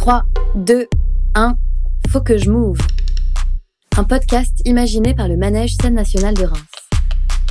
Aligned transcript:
3, 0.00 0.24
2, 0.54 0.88
1, 1.34 1.56
faut 2.08 2.22
que 2.22 2.38
je 2.38 2.50
m'ouvre. 2.50 2.86
Un 3.98 4.04
podcast 4.04 4.50
imaginé 4.64 5.12
par 5.14 5.28
le 5.28 5.36
Manège 5.36 5.76
Scène 5.78 5.92
Nationale 5.92 6.32
de 6.32 6.46
Reims. 6.46 6.62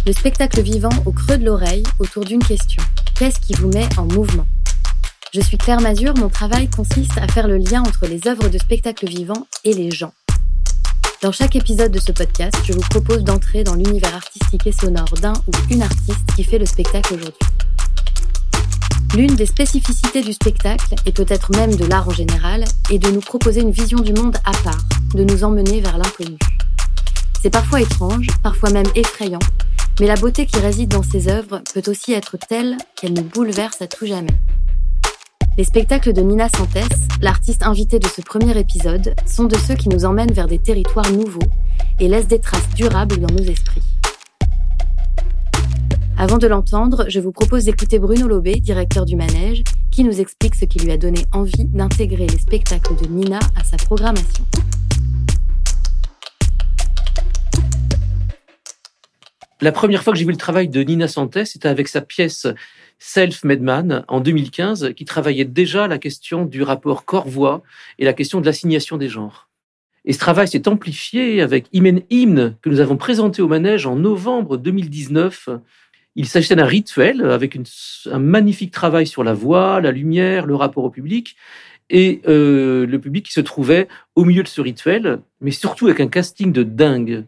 Le 0.08 0.14
spectacle 0.14 0.60
vivant 0.64 0.90
au 1.06 1.12
creux 1.12 1.38
de 1.38 1.46
l'oreille 1.46 1.84
autour 2.00 2.26
d'une 2.26 2.42
question. 2.42 2.82
Qu'est-ce 3.14 3.40
qui 3.40 3.54
vous 3.54 3.70
met 3.70 3.88
en 4.00 4.06
mouvement? 4.06 4.48
Je 5.32 5.42
suis 5.42 5.60
Claire 5.60 5.80
Mazur, 5.80 6.16
mon 6.18 6.30
travail 6.30 6.68
consiste 6.72 7.20
à 7.20 7.28
faire 7.28 7.48
le 7.48 7.58
lien 7.58 7.84
entre 7.84 8.08
les 8.08 8.28
œuvres 8.28 8.50
de 8.50 8.58
spectacle 8.58 9.08
vivant 9.08 9.46
et 9.64 9.76
les 9.76 9.92
gens. 9.92 10.14
Dans 11.22 11.32
chaque 11.32 11.56
épisode 11.56 11.92
de 11.92 12.00
ce 12.00 12.12
podcast, 12.12 12.56
je 12.64 12.74
vous 12.74 12.82
propose 12.90 13.24
d'entrer 13.24 13.64
dans 13.64 13.76
l'univers 13.76 14.16
artistique 14.16 14.66
et 14.66 14.72
sonore 14.72 15.14
d'un 15.22 15.34
ou 15.34 15.52
une 15.70 15.84
artiste 15.84 16.26
qui 16.36 16.44
fait 16.44 16.58
le 16.58 16.66
spectacle 16.66 17.14
aujourd'hui. 17.14 17.59
L'une 19.16 19.36
des 19.36 19.48
spécificités 19.48 20.22
du 20.22 20.34
spectacle, 20.34 20.94
et 21.08 21.12
peut-être 21.12 21.52
même 21.58 21.76
de 21.76 21.86
l'art 21.86 22.08
en 22.08 22.12
général, 22.12 22.64
est 22.92 23.00
de 23.00 23.10
nous 23.10 23.22
proposer 23.22 23.62
une 23.62 23.72
vision 23.72 24.00
du 24.00 24.14
monde 24.14 24.38
à 24.46 24.52
part, 24.52 24.86
de 25.16 25.24
nous 25.24 25.44
emmener 25.44 25.82
vers 25.82 25.98
l'inconnu. 25.98 26.38
C'est 27.42 27.50
parfois 27.50 27.82
étrange, 27.82 28.28
parfois 28.44 28.70
même 28.70 28.86
effrayant, 28.94 29.40
mais 30.00 30.06
la 30.06 30.16
beauté 30.16 30.46
qui 30.46 30.60
réside 30.60 30.90
dans 30.90 31.02
ces 31.02 31.28
œuvres 31.28 31.62
peut 31.74 31.82
aussi 31.88 32.14
être 32.14 32.38
telle 32.38 32.78
qu'elle 32.96 33.14
nous 33.14 33.24
bouleverse 33.24 33.82
à 33.82 33.88
tout 33.88 34.06
jamais. 34.06 34.38
Les 35.58 35.64
spectacles 35.64 36.14
de 36.14 36.22
Nina 36.22 36.48
Santes, 36.48 36.94
l'artiste 37.20 37.64
invitée 37.64 38.00
de 38.00 38.08
ce 38.08 38.22
premier 38.22 38.58
épisode, 38.58 39.16
sont 39.26 39.46
de 39.46 39.58
ceux 39.58 39.76
qui 39.76 39.90
nous 39.90 40.06
emmènent 40.06 40.34
vers 40.34 40.48
des 40.48 40.60
territoires 40.60 41.12
nouveaux 41.12 41.50
et 42.00 42.08
laissent 42.08 42.28
des 42.28 42.40
traces 42.40 42.70
durables 42.76 43.18
dans 43.18 43.34
nos 43.34 43.44
esprits. 43.44 43.82
Avant 46.22 46.38
de 46.38 46.48
l'entendre, 46.48 47.06
je 47.08 47.22
vous 47.22 47.32
propose 47.32 47.64
d'écouter 47.64 47.98
Bruno 47.98 48.28
Lobé, 48.28 48.56
directeur 48.56 49.06
du 49.06 49.16
manège, 49.16 49.64
qui 49.90 50.04
nous 50.04 50.20
explique 50.20 50.54
ce 50.54 50.66
qui 50.66 50.78
lui 50.80 50.92
a 50.92 50.98
donné 50.98 51.22
envie 51.32 51.64
d'intégrer 51.64 52.28
les 52.28 52.38
spectacles 52.38 52.94
de 53.02 53.08
Nina 53.08 53.40
à 53.56 53.64
sa 53.64 53.78
programmation. 53.78 54.44
La 59.62 59.72
première 59.72 60.04
fois 60.04 60.12
que 60.12 60.20
j'ai 60.20 60.26
vu 60.26 60.32
le 60.32 60.38
travail 60.38 60.68
de 60.68 60.82
Nina 60.82 61.08
Santé, 61.08 61.46
c'était 61.46 61.70
avec 61.70 61.88
sa 61.88 62.02
pièce 62.02 62.48
Self-Made 62.98 63.62
Man 63.62 64.04
en 64.10 64.20
2015, 64.20 64.92
qui 64.98 65.06
travaillait 65.06 65.46
déjà 65.46 65.88
la 65.88 66.00
question 66.00 66.44
du 66.44 66.64
rapport 66.64 67.06
corps-voix 67.06 67.64
et 67.98 68.04
la 68.04 68.12
question 68.12 68.42
de 68.42 68.46
l'assignation 68.46 68.98
des 68.98 69.08
genres. 69.08 69.48
Et 70.04 70.12
ce 70.12 70.20
travail 70.20 70.50
s'est 70.50 70.68
amplifié 70.68 71.42
avec 71.42 71.68
Hymen 71.72 72.02
Hymne, 72.10 72.58
que 72.62 72.70
nous 72.70 72.82
avons 72.82 72.98
présenté 72.98 73.42
au 73.42 73.48
manège 73.48 73.86
en 73.86 73.96
novembre 73.96 74.58
2019, 74.58 75.50
il 76.16 76.28
s'agissait 76.28 76.56
d'un 76.56 76.66
rituel 76.66 77.24
avec 77.24 77.58
un 78.12 78.20
magnifique 78.20 78.72
travail 78.72 79.08
sur 79.08 79.24
la 79.24 79.34
voix, 79.34 79.80
la 79.82 79.92
lumière, 79.92 80.46
le 80.46 80.56
rapport 80.56 80.84
au 80.84 80.90
public 80.90 81.36
et 81.90 82.22
euh, 82.28 82.86
le 82.86 83.00
public 83.00 83.26
qui 83.26 83.34
se 83.34 83.42
trouvait 83.42 83.88
au 84.16 84.26
milieu 84.26 84.44
de 84.44 84.48
ce 84.48 84.62
rituel, 84.62 85.22
mais 85.42 85.52
surtout 85.52 85.88
avec 85.88 86.00
un 86.00 86.08
casting 86.08 86.52
de 86.52 86.64
dingue. 86.64 87.26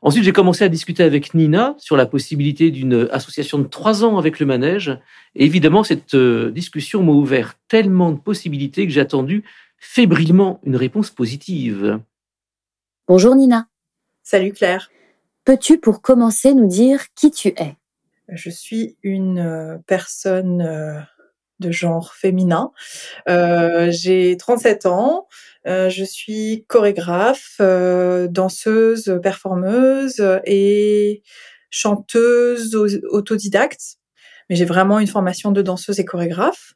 Ensuite, 0.00 0.24
j'ai 0.24 0.32
commencé 0.32 0.62
à 0.64 0.68
discuter 0.68 1.02
avec 1.02 1.34
Nina 1.34 1.74
sur 1.78 1.96
la 1.96 2.06
possibilité 2.06 2.70
d'une 2.70 3.08
association 3.10 3.58
de 3.58 3.66
trois 3.66 4.04
ans 4.04 4.16
avec 4.16 4.38
le 4.38 4.46
manège. 4.46 4.96
Et 5.34 5.44
évidemment, 5.44 5.82
cette 5.82 6.14
euh, 6.14 6.50
discussion 6.52 7.02
m'a 7.02 7.12
ouvert 7.12 7.54
tellement 7.66 8.12
de 8.12 8.18
possibilités 8.18 8.86
que 8.86 8.92
j'ai 8.92 9.00
attendu 9.00 9.42
fébrilement 9.76 10.60
une 10.64 10.76
réponse 10.76 11.10
positive. 11.10 12.00
Bonjour 13.08 13.34
Nina. 13.34 13.66
Salut 14.22 14.52
Claire. 14.52 14.90
Peux-tu 15.44 15.78
pour 15.78 16.02
commencer 16.02 16.54
nous 16.54 16.68
dire 16.68 17.06
qui 17.14 17.30
tu 17.30 17.48
es? 17.48 17.77
Je 18.28 18.50
suis 18.50 18.96
une 19.02 19.38
euh, 19.38 19.78
personne 19.86 20.62
euh, 20.62 21.00
de 21.60 21.70
genre 21.72 22.14
féminin. 22.14 22.72
Euh, 23.28 23.90
j'ai 23.90 24.36
37 24.36 24.86
ans. 24.86 25.26
je 25.64 26.04
suis 26.04 26.64
chorégraphe, 26.68 27.60
danseuse, 27.60 29.18
performeuse 29.22 30.22
et 30.44 31.22
chanteuse 31.70 32.76
autodidacte. 33.10 33.96
Mais 34.48 34.56
j'ai 34.56 34.64
vraiment 34.64 35.00
une 35.00 35.08
formation 35.08 35.50
de 35.50 35.60
danseuse 35.60 35.98
et 35.98 36.04
chorégraphe. 36.04 36.74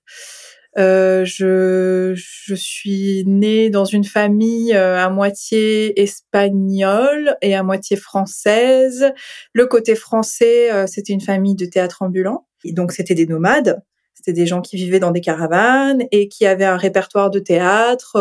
Euh, 0.78 1.24
je, 1.24 2.14
je 2.14 2.54
suis 2.54 3.24
née 3.26 3.68
dans 3.68 3.84
une 3.84 4.04
famille 4.04 4.74
euh, 4.74 4.98
à 4.98 5.10
moitié 5.10 6.00
espagnole 6.00 7.36
et 7.42 7.54
à 7.54 7.62
moitié 7.62 7.96
française. 7.96 9.12
Le 9.52 9.66
côté 9.66 9.94
français, 9.94 10.72
euh, 10.72 10.86
c'était 10.86 11.12
une 11.12 11.20
famille 11.20 11.54
de 11.54 11.66
théâtre 11.66 12.02
ambulant. 12.02 12.46
Donc, 12.64 12.92
c'était 12.92 13.14
des 13.14 13.26
nomades. 13.26 13.82
C'était 14.14 14.32
des 14.32 14.46
gens 14.46 14.60
qui 14.60 14.76
vivaient 14.76 15.00
dans 15.00 15.10
des 15.10 15.20
caravanes 15.20 16.04
et 16.12 16.28
qui 16.28 16.46
avaient 16.46 16.64
un 16.64 16.76
répertoire 16.76 17.28
de 17.28 17.40
théâtre, 17.40 18.12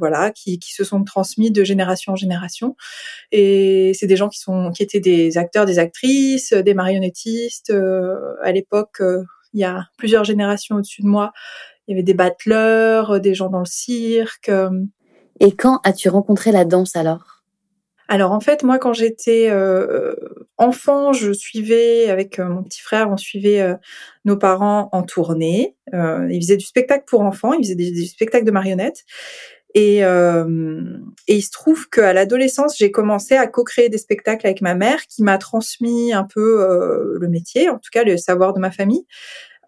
voilà, 0.00 0.32
qui, 0.32 0.58
qui 0.58 0.72
se 0.72 0.82
sont 0.82 1.04
transmis 1.04 1.52
de 1.52 1.62
génération 1.62 2.14
en 2.14 2.16
génération. 2.16 2.74
Et 3.30 3.92
c'est 3.94 4.08
des 4.08 4.16
gens 4.16 4.28
qui 4.28 4.40
sont, 4.40 4.72
qui 4.72 4.82
étaient 4.82 4.98
des 4.98 5.38
acteurs, 5.38 5.64
des 5.64 5.78
actrices, 5.78 6.52
des 6.52 6.74
marionnettistes. 6.74 7.72
à 8.42 8.50
l'époque, 8.50 9.00
il 9.56 9.60
y 9.60 9.64
a 9.64 9.88
plusieurs 9.96 10.22
générations 10.22 10.76
au-dessus 10.76 11.02
de 11.02 11.08
moi. 11.08 11.32
Il 11.88 11.92
y 11.92 11.94
avait 11.94 12.02
des 12.02 12.14
battleurs, 12.14 13.12
euh, 13.12 13.18
des 13.18 13.34
gens 13.34 13.48
dans 13.48 13.60
le 13.60 13.64
cirque. 13.64 14.50
Euh. 14.50 14.70
Et 15.40 15.52
quand 15.52 15.80
as-tu 15.82 16.10
rencontré 16.10 16.52
la 16.52 16.64
danse 16.64 16.94
alors? 16.94 17.42
Alors 18.08 18.32
en 18.32 18.40
fait, 18.40 18.62
moi, 18.62 18.78
quand 18.78 18.92
j'étais 18.92 19.48
euh, 19.50 20.14
enfant, 20.58 21.12
je 21.12 21.32
suivais 21.32 22.08
avec 22.10 22.38
mon 22.38 22.62
petit 22.62 22.80
frère, 22.80 23.10
on 23.10 23.16
suivait 23.16 23.76
nos 24.24 24.36
parents 24.36 24.88
en 24.92 25.02
tournée. 25.02 25.74
ils 25.92 26.40
faisaient 26.40 26.56
du 26.56 26.64
spectacle 26.64 27.04
pour 27.08 27.22
enfants, 27.22 27.52
ils 27.52 27.64
faisaient 27.64 27.74
du 27.74 28.06
spectacle 28.06 28.44
de 28.44 28.52
marionnettes. 28.52 29.04
Et, 29.78 29.98
et 29.98 31.34
il 31.34 31.42
se 31.42 31.50
trouve 31.50 31.90
qu'à 31.90 32.14
l'adolescence, 32.14 32.78
j'ai 32.78 32.90
commencé 32.90 33.34
à 33.34 33.46
co-créer 33.46 33.90
des 33.90 33.98
spectacles 33.98 34.46
avec 34.46 34.62
ma 34.62 34.74
mère, 34.74 35.06
qui 35.06 35.22
m'a 35.22 35.36
transmis 35.36 36.14
un 36.14 36.24
peu 36.24 37.16
le 37.20 37.28
métier, 37.28 37.68
en 37.68 37.78
tout 37.78 37.90
cas 37.92 38.02
le 38.02 38.16
savoir 38.16 38.54
de 38.54 38.58
ma 38.58 38.70
famille. 38.70 39.04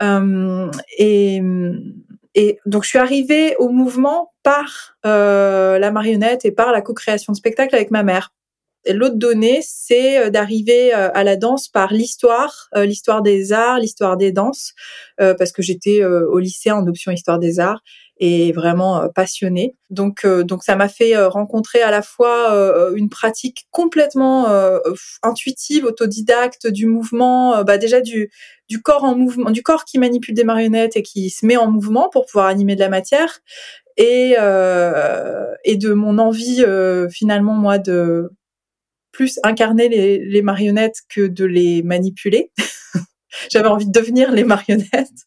Euh, 0.02 0.70
et, 0.96 1.40
et 2.34 2.58
donc 2.66 2.84
je 2.84 2.88
suis 2.88 2.98
arrivée 2.98 3.56
au 3.56 3.68
mouvement 3.68 4.32
par 4.42 4.96
euh, 5.04 5.78
la 5.78 5.90
marionnette 5.90 6.44
et 6.44 6.52
par 6.52 6.72
la 6.72 6.82
co-création 6.82 7.32
de 7.32 7.36
spectacle 7.36 7.74
avec 7.74 7.90
ma 7.90 8.02
mère. 8.02 8.30
L'autre 8.88 9.16
donnée, 9.16 9.60
c'est 9.62 10.18
euh, 10.18 10.30
d'arriver 10.30 10.92
à 10.92 11.24
la 11.24 11.36
danse 11.36 11.68
par 11.68 11.92
l'histoire, 11.92 12.68
l'histoire 12.76 13.22
des 13.22 13.52
arts, 13.52 13.80
l'histoire 13.80 14.16
des 14.16 14.32
danses, 14.32 14.74
parce 15.16 15.52
que 15.52 15.62
j'étais 15.62 16.04
au 16.04 16.38
lycée 16.38 16.70
en 16.70 16.86
option 16.86 17.12
histoire 17.12 17.38
des 17.38 17.60
arts 17.60 17.82
et 18.18 18.52
vraiment 18.52 19.02
euh, 19.02 19.08
passionnée. 19.08 19.76
Donc, 19.90 20.24
euh, 20.24 20.42
donc 20.42 20.64
ça 20.64 20.76
m'a 20.76 20.88
fait 20.88 21.16
euh, 21.16 21.28
rencontrer 21.28 21.82
à 21.82 21.90
la 21.90 22.02
fois 22.02 22.28
une 22.94 23.08
pratique 23.08 23.66
complètement 23.70 24.46
intuitive, 25.22 25.84
autodidacte 25.84 26.66
du 26.66 26.86
mouvement, 26.86 27.62
bah 27.64 27.78
déjà 27.78 28.00
du 28.00 28.30
du 28.68 28.82
corps 28.82 29.04
en 29.04 29.16
mouvement, 29.16 29.50
du 29.50 29.62
corps 29.62 29.84
qui 29.84 29.98
manipule 29.98 30.34
des 30.34 30.44
marionnettes 30.44 30.96
et 30.96 31.02
qui 31.02 31.30
se 31.30 31.46
met 31.46 31.56
en 31.56 31.70
mouvement 31.70 32.08
pour 32.10 32.26
pouvoir 32.26 32.46
animer 32.46 32.74
de 32.74 32.80
la 32.80 32.88
matière, 32.88 33.40
et 33.96 34.34
et 35.64 35.76
de 35.76 35.92
mon 35.92 36.18
envie 36.18 36.64
finalement 37.10 37.54
moi 37.54 37.78
de 37.78 38.30
plus 39.12 39.38
incarner 39.42 39.88
les, 39.88 40.18
les 40.18 40.42
marionnettes 40.42 41.00
que 41.08 41.26
de 41.26 41.44
les 41.44 41.82
manipuler. 41.82 42.52
J'avais 43.50 43.68
envie 43.68 43.86
de 43.86 43.92
devenir 43.92 44.32
les 44.32 44.44
marionnettes. 44.44 45.24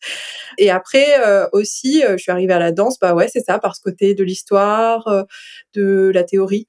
Et 0.58 0.70
après 0.70 1.20
euh, 1.26 1.48
aussi, 1.54 2.04
euh, 2.04 2.18
je 2.18 2.24
suis 2.24 2.32
arrivée 2.32 2.54
à 2.54 2.60
la 2.60 2.72
danse. 2.72 3.00
Bah 3.00 3.14
ouais, 3.14 3.28
c'est 3.28 3.42
ça, 3.42 3.60
par 3.60 3.76
ce 3.76 3.82
côté 3.82 4.14
de 4.16 4.24
l'histoire, 4.24 5.08
euh, 5.08 5.24
de 5.74 6.12
la 6.14 6.24
théorie 6.24 6.68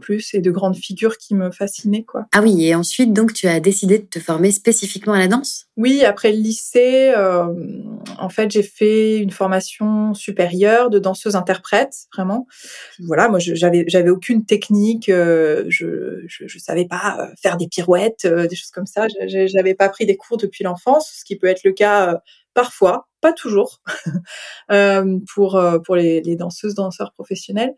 plus 0.00 0.34
et 0.34 0.40
de 0.40 0.50
grandes 0.50 0.76
figures 0.76 1.18
qui 1.18 1.34
me 1.34 1.50
fascinaient 1.50 2.04
quoi. 2.04 2.26
Ah 2.32 2.42
oui, 2.42 2.66
et 2.66 2.74
ensuite 2.74 3.12
donc 3.12 3.32
tu 3.32 3.46
as 3.46 3.60
décidé 3.60 3.98
de 3.98 4.04
te 4.04 4.18
former 4.18 4.50
spécifiquement 4.50 5.12
à 5.12 5.18
la 5.18 5.28
danse? 5.28 5.66
Oui, 5.76 6.04
après 6.04 6.32
le 6.32 6.38
lycée, 6.38 7.12
euh, 7.16 7.46
en 8.18 8.28
fait 8.28 8.50
j'ai 8.50 8.62
fait 8.62 9.18
une 9.18 9.30
formation 9.30 10.14
supérieure 10.14 10.90
de 10.90 10.98
danseuse 10.98 11.36
interprète, 11.36 11.94
vraiment. 12.14 12.46
Voilà, 13.00 13.28
moi 13.28 13.38
j'avais 13.38 13.84
j'avais 13.88 14.10
aucune 14.10 14.44
technique, 14.44 15.08
euh, 15.08 15.64
je, 15.68 16.22
je, 16.26 16.46
je 16.46 16.58
savais 16.58 16.86
pas 16.86 17.30
faire 17.42 17.56
des 17.56 17.68
pirouettes, 17.68 18.26
des 18.26 18.56
choses 18.56 18.70
comme 18.70 18.86
ça. 18.86 19.06
J'avais 19.26 19.74
pas 19.74 19.88
pris 19.88 20.06
des 20.06 20.16
cours 20.16 20.36
depuis 20.36 20.64
l'enfance, 20.64 21.12
ce 21.18 21.24
qui 21.24 21.36
peut 21.36 21.46
être 21.46 21.64
le 21.64 21.72
cas 21.72 22.20
parfois, 22.54 23.08
pas 23.20 23.32
toujours, 23.32 23.82
euh, 24.70 25.18
pour 25.34 25.56
euh, 25.56 25.78
les, 25.96 26.36
danseuses 26.36 26.74
danseurs 26.74 27.12
professionnels. 27.12 27.74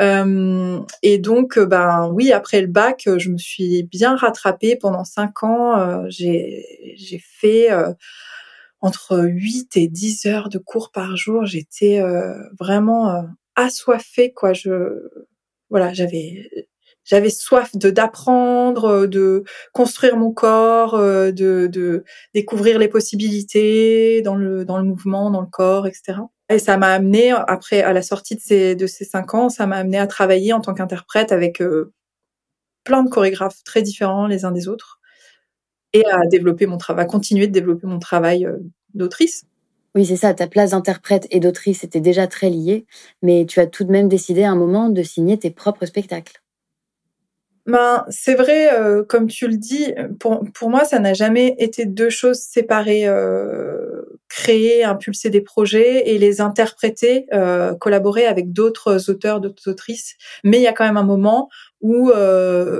Euh, 0.00 0.80
et 1.02 1.18
donc, 1.18 1.58
ben 1.58 2.10
oui, 2.12 2.32
après 2.32 2.60
le 2.60 2.66
bac, 2.66 3.08
je 3.18 3.30
me 3.30 3.38
suis 3.38 3.84
bien 3.84 4.16
rattrapée 4.16 4.76
pendant 4.76 5.04
cinq 5.04 5.42
ans. 5.42 6.08
j'ai 6.08 6.94
j'ai 6.96 7.20
fait 7.22 7.68
entre 8.80 9.18
8 9.18 9.76
et 9.76 9.88
10 9.88 10.26
heures 10.26 10.48
de 10.48 10.58
cours 10.58 10.90
par 10.92 11.16
jour. 11.16 11.44
J'étais 11.44 12.00
vraiment 12.58 13.24
assoiffée, 13.56 14.32
quoi. 14.32 14.52
Je 14.52 15.08
voilà, 15.70 15.92
j'avais 15.92 16.48
j'avais 17.04 17.30
soif 17.30 17.76
de 17.76 17.90
d'apprendre, 17.90 19.06
de 19.06 19.44
construire 19.72 20.16
mon 20.16 20.32
corps, 20.32 20.98
de, 20.98 21.32
de 21.66 22.04
découvrir 22.34 22.78
les 22.78 22.88
possibilités 22.88 24.22
dans 24.22 24.34
le 24.34 24.64
dans 24.64 24.78
le 24.78 24.84
mouvement, 24.84 25.30
dans 25.30 25.40
le 25.40 25.46
corps, 25.46 25.86
etc. 25.86 26.18
Et 26.50 26.58
ça 26.58 26.76
m'a 26.76 26.88
amené 26.88 27.30
après 27.32 27.82
à 27.82 27.92
la 27.92 28.02
sortie 28.02 28.36
de 28.36 28.40
ces 28.40 28.74
de 28.76 28.86
ces 28.86 29.04
cinq 29.04 29.34
ans, 29.34 29.48
ça 29.48 29.66
m'a 29.66 29.76
amené 29.76 29.98
à 29.98 30.06
travailler 30.06 30.52
en 30.52 30.60
tant 30.60 30.74
qu'interprète 30.74 31.32
avec 31.32 31.62
plein 32.84 33.02
de 33.02 33.08
chorégraphes 33.10 33.62
très 33.64 33.82
différents 33.82 34.26
les 34.26 34.44
uns 34.44 34.52
des 34.52 34.68
autres 34.68 35.00
et 35.92 36.04
à 36.06 36.26
développer 36.26 36.66
mon 36.66 36.76
travail, 36.76 37.04
à 37.04 37.08
continuer 37.08 37.46
de 37.46 37.52
développer 37.52 37.86
mon 37.86 37.98
travail 37.98 38.48
d'autrice. 38.94 39.44
Oui, 39.94 40.04
c'est 40.04 40.16
ça, 40.16 40.34
ta 40.34 40.48
place 40.48 40.70
d'interprète 40.72 41.28
et 41.30 41.38
d'autrice 41.38 41.84
était 41.84 42.00
déjà 42.00 42.26
très 42.26 42.50
liée, 42.50 42.84
mais 43.22 43.46
tu 43.46 43.60
as 43.60 43.68
tout 43.68 43.84
de 43.84 43.92
même 43.92 44.08
décidé 44.08 44.42
à 44.42 44.50
un 44.50 44.56
moment 44.56 44.88
de 44.88 45.02
signer 45.04 45.38
tes 45.38 45.52
propres 45.52 45.86
spectacles. 45.86 46.43
Ben, 47.66 48.04
c'est 48.10 48.34
vrai, 48.34 48.74
euh, 48.74 49.04
comme 49.04 49.26
tu 49.26 49.48
le 49.48 49.56
dis, 49.56 49.94
pour, 50.20 50.44
pour 50.52 50.68
moi, 50.68 50.84
ça 50.84 50.98
n'a 50.98 51.14
jamais 51.14 51.54
été 51.58 51.86
deux 51.86 52.10
choses 52.10 52.40
séparées. 52.40 53.06
Euh, 53.06 54.02
créer, 54.28 54.84
impulser 54.84 55.30
des 55.30 55.40
projets 55.40 56.10
et 56.10 56.18
les 56.18 56.40
interpréter, 56.40 57.26
euh, 57.32 57.74
collaborer 57.76 58.26
avec 58.26 58.52
d'autres 58.52 59.08
auteurs, 59.08 59.40
d'autres 59.40 59.70
autrices. 59.70 60.16
Mais 60.42 60.58
il 60.58 60.62
y 60.62 60.66
a 60.66 60.72
quand 60.72 60.84
même 60.84 60.96
un 60.96 61.04
moment 61.04 61.48
où 61.80 62.10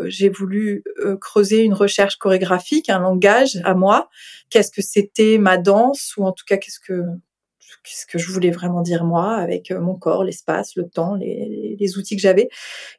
j'ai 0.06 0.31
voulu 0.31 0.82
creuser 1.20 1.62
une 1.62 1.75
recherche 1.75 2.16
chorégraphique, 2.16 2.88
un 2.88 2.98
langage 2.98 3.60
à 3.64 3.75
moi. 3.75 4.08
Qu'est-ce 4.50 4.70
que 4.70 4.82
c'était 4.82 5.38
ma 5.38 5.58
danse 5.58 6.14
ou 6.16 6.25
en 6.25 6.32
tout 6.32 6.44
cas 6.46 6.56
qu'est-ce 6.56 6.81
que 6.81 7.02
qu'est-ce 7.84 8.06
que 8.06 8.19
je 8.19 8.32
voulais 8.32 8.50
vraiment 8.50 8.81
dire 8.81 9.04
moi 9.04 9.36
avec 9.36 9.70
euh, 9.70 9.81
mon 9.81 9.94
corps, 9.94 10.25
l'espace, 10.25 10.75
le 10.75 10.88
temps, 10.88 11.14
les, 11.14 11.76
les 11.78 11.98
outils 11.98 12.16
que 12.16 12.22
j'avais. 12.22 12.48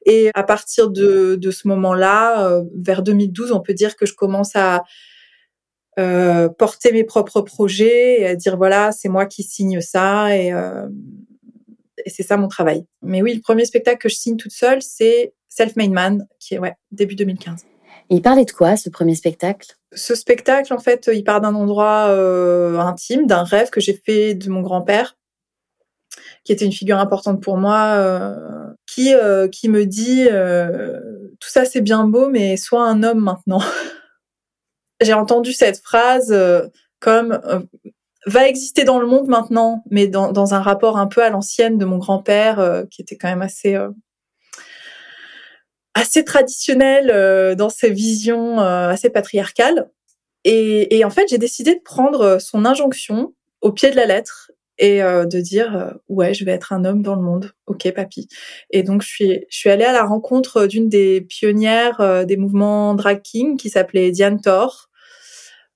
Et 0.06 0.30
à 0.34 0.44
partir 0.44 0.90
de, 0.90 1.36
de 1.36 1.52
ce 1.52 1.68
moment-là, 1.68 2.48
euh, 2.48 2.64
vers 2.76 3.04
2012, 3.04 3.52
on 3.52 3.60
peut 3.60 3.74
dire 3.74 3.96
que 3.96 4.06
je 4.06 4.14
commence 4.14 4.56
à 4.56 4.84
euh, 5.98 6.50
porter 6.50 6.92
mes 6.92 7.06
propres 7.06 7.42
projets 7.42 8.22
et 8.22 8.28
à 8.28 8.36
dire 8.36 8.58
voilà, 8.58 8.92
c'est 8.92 9.08
moi 9.08 9.26
qui 9.26 9.44
signe 9.44 9.80
ça 9.80 10.36
et, 10.38 10.52
euh, 10.52 10.90
et 12.06 12.10
c'est 12.10 12.24
ça 12.24 12.38
mon 12.38 12.48
travail. 12.48 12.86
Mais 13.02 13.22
oui, 13.22 13.34
le 13.34 13.42
premier 13.42 13.66
spectacle 13.66 14.00
que 14.00 14.10
je 14.10 14.16
signe 14.16 14.36
toute 14.36 14.52
seule, 14.52 14.82
c'est 14.82 15.34
Self-Made 15.48 15.92
Man, 15.92 16.28
qui 16.40 16.56
est 16.56 16.60
ouais, 16.60 16.74
début 16.92 17.16
2015. 17.16 17.66
Il 18.10 18.22
parlait 18.22 18.46
de 18.46 18.52
quoi 18.52 18.78
ce 18.78 18.90
premier 18.90 19.16
spectacle? 19.16 19.76
Ce 19.94 20.16
spectacle, 20.16 20.74
en 20.74 20.80
fait, 20.80 21.10
il 21.14 21.24
part 21.24 21.42
d'un 21.42 21.56
endroit 21.56 22.08
euh, 22.10 22.78
intime, 22.80 23.28
d'un 23.28 23.44
rêve 23.44 23.70
que 23.70 23.80
j'ai 23.80 23.94
fait 24.06 24.36
de 24.36 24.50
mon 24.50 24.62
grand-père, 24.62 25.18
qui 26.44 26.52
était 26.52 26.66
une 26.66 26.72
figure 26.72 27.00
importante 27.00 27.42
pour 27.42 27.58
moi, 27.58 27.94
euh, 27.96 28.36
qui 28.86 29.14
euh, 29.14 29.48
qui 29.48 29.70
me 29.70 29.86
dit 29.86 30.26
tout 31.40 31.50
ça 31.50 31.66
c'est 31.66 31.82
bien 31.82 32.06
beau, 32.06 32.30
mais 32.30 32.58
sois 32.58 32.84
un 32.84 33.04
homme 33.04 33.22
maintenant. 33.22 33.62
j'ai 35.02 35.14
entendu 35.14 35.54
cette 35.54 35.80
phrase 35.80 36.36
comme 37.00 37.40
va 38.28 38.48
exister 38.48 38.84
dans 38.84 39.00
le 39.00 39.08
monde 39.08 39.28
maintenant, 39.28 39.84
mais 39.92 40.08
dans, 40.08 40.32
dans 40.32 40.54
un 40.54 40.62
rapport 40.62 40.98
un 40.98 41.08
peu 41.08 41.24
à 41.24 41.30
l'ancienne 41.30 41.78
de 41.78 41.86
mon 41.86 41.98
grand-père, 41.98 42.84
qui 42.92 43.02
était 43.02 43.18
quand 43.18 43.28
même 43.28 43.44
assez 43.44 43.78
assez 45.96 46.24
traditionnel 46.24 47.10
euh, 47.10 47.56
dans 47.56 47.70
ses 47.70 47.90
visions 47.90 48.60
assez 48.60 49.10
patriarcales. 49.10 49.90
Et, 50.44 50.96
et 50.96 51.04
en 51.04 51.10
fait, 51.10 51.26
j'ai 51.28 51.40
décidé 51.40 51.74
de 51.74 51.82
prendre 51.84 52.38
son 52.40 52.66
injonction 52.66 53.34
au 53.62 53.72
pied 53.72 53.90
de 53.90 53.96
la 53.96 54.06
lettre 54.06 54.52
et 54.78 55.00
de 55.00 55.40
dire 55.40 55.96
ouais, 56.10 56.34
je 56.34 56.46
vais 56.46 56.52
être 56.52 56.74
un 56.74 56.86
homme 56.86 57.02
dans 57.02 57.16
le 57.16 57.22
monde. 57.22 57.54
Ok, 57.66 57.90
papy. 57.94 58.28
Et 58.70 58.84
donc 58.84 59.02
je 59.02 59.08
suis 59.08 59.46
je 59.50 59.58
suis 59.58 59.70
allée 59.70 59.86
à 59.86 59.94
la 59.94 60.04
rencontre 60.04 60.68
d'une 60.68 60.90
des 60.90 61.22
pionnières 61.22 62.26
des 62.28 62.38
mouvements 62.38 62.94
drag 62.94 63.22
king 63.24 63.58
qui 63.58 63.70
s'appelait 63.70 64.12
Diane 64.12 64.40
Thor. 64.40 64.90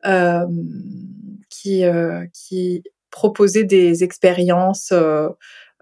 Euh, 0.06 0.46
qui, 1.50 1.84
euh, 1.84 2.26
qui 2.34 2.84
proposait 3.12 3.66
des 3.66 4.04
expériences 4.04 4.94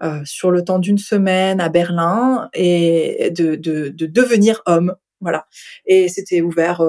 euh, 0.02 0.08
euh, 0.08 0.20
sur 0.24 0.50
le 0.50 0.64
temps 0.64 0.78
d'une 0.78 0.98
semaine 0.98 1.60
à 1.60 1.68
Berlin 1.68 2.48
et 2.54 3.30
de, 3.30 3.56
de, 3.56 3.88
de 3.88 4.06
devenir 4.06 4.62
homme. 4.66 4.94
Voilà. 5.20 5.46
Et 5.86 6.08
c'était 6.08 6.40
ouvert 6.40 6.80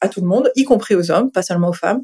à 0.00 0.08
tout 0.08 0.20
le 0.22 0.26
monde, 0.26 0.50
y 0.56 0.64
compris 0.64 0.94
aux 0.94 1.10
hommes, 1.10 1.30
pas 1.30 1.42
seulement 1.42 1.68
aux 1.68 1.74
femmes. 1.74 2.02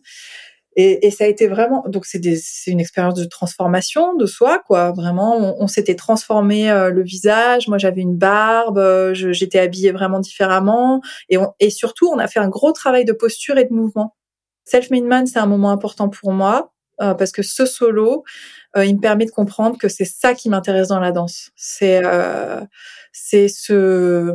Et, 0.77 1.07
et, 1.07 1.11
ça 1.11 1.25
a 1.25 1.27
été 1.27 1.49
vraiment 1.49 1.85
donc 1.87 2.07
c'est 2.07 2.21
une 2.67 2.81
expérience 2.81 3.15
de 3.15 3.25
transformation 3.27 4.15
de 4.15 4.25
soi 4.25 4.63
quoi 4.67 4.93
vraiment 4.93 5.37
on, 5.37 5.57
on 5.63 5.67
s'était 5.67 5.97
transformé 5.97 6.71
euh, 6.71 6.89
le 6.89 7.03
visage 7.03 7.69
moi 7.69 7.77
j'avais 7.77 8.01
une 8.01 8.17
barbe 8.17 8.79
euh, 8.79 9.13
j'étais 9.13 9.59
habillée 9.59 9.93
vraiment 9.93 10.19
différemment 10.19 11.03
et, 11.29 11.37
on, 11.37 11.53
et 11.61 11.69
surtout 11.69 12.09
on 12.09 12.19
a 12.19 12.27
fait 12.27 12.41
un 12.41 12.49
gros 12.49 12.73
travail 12.73 13.05
de 13.05 13.13
posture 13.13 13.59
et 13.59 13.67
de 13.67 13.75
mouvement 13.75 14.17
Self-Made 14.65 15.05
Man, 15.05 15.27
c'est 15.27 15.41
un 15.41 15.47
moment 15.47 15.71
important 15.71 16.09
pour 16.09 16.33
moi 16.33 16.73
euh, 17.03 17.15
parce 17.15 17.33
que 17.33 17.43
ce 17.43 17.67
solo, 17.67 18.25
euh, 18.77 18.85
il 18.85 18.97
me 18.97 19.01
permet 19.01 19.27
de 19.27 19.31
comprendre 19.31 19.77
que 19.77 19.89
c'est 19.89 20.05
ça 20.05 20.35
qui 20.35 20.49
m'intéresse 20.49 20.89
dans 20.89 21.01
la 21.01 21.13
danse. 21.13 21.51
C'est 21.57 22.01
euh, 22.05 22.61
c'est 23.13 23.49
ce 23.49 24.35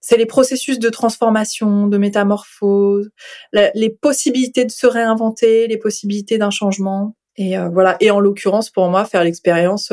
c'est 0.00 0.16
les 0.16 0.26
processus 0.26 0.78
de 0.78 0.88
transformation, 0.90 1.86
de 1.86 1.96
métamorphose, 1.96 3.10
les 3.52 3.90
possibilités 3.90 4.64
de 4.64 4.70
se 4.70 4.86
réinventer, 4.86 5.66
les 5.66 5.78
possibilités 5.78 6.36
d'un 6.38 6.50
changement. 6.50 7.16
Et 7.36 7.56
euh, 7.56 7.68
voilà. 7.68 7.96
Et 8.00 8.10
en 8.10 8.20
l'occurrence, 8.20 8.70
pour 8.70 8.88
moi, 8.88 9.04
faire 9.04 9.24
l'expérience 9.24 9.92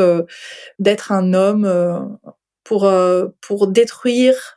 d'être 0.80 1.12
un 1.12 1.34
homme 1.34 2.18
pour 2.64 2.92
pour 3.42 3.68
détruire 3.68 4.57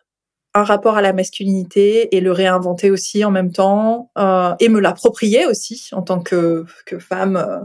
un 0.55 0.64
rapport 0.64 0.97
à 0.97 1.02
la 1.02 1.12
masculinité 1.12 2.14
et 2.17 2.20
le 2.20 2.32
réinventer 2.32 2.91
aussi 2.91 3.25
en 3.25 3.31
même 3.31 3.52
temps 3.52 4.11
euh, 4.19 4.55
et 4.58 4.69
me 4.69 4.81
l'approprier 4.81 5.47
aussi 5.47 5.88
en 5.93 6.02
tant 6.02 6.20
que, 6.20 6.64
femme, 6.99 7.37
euh, 7.37 7.58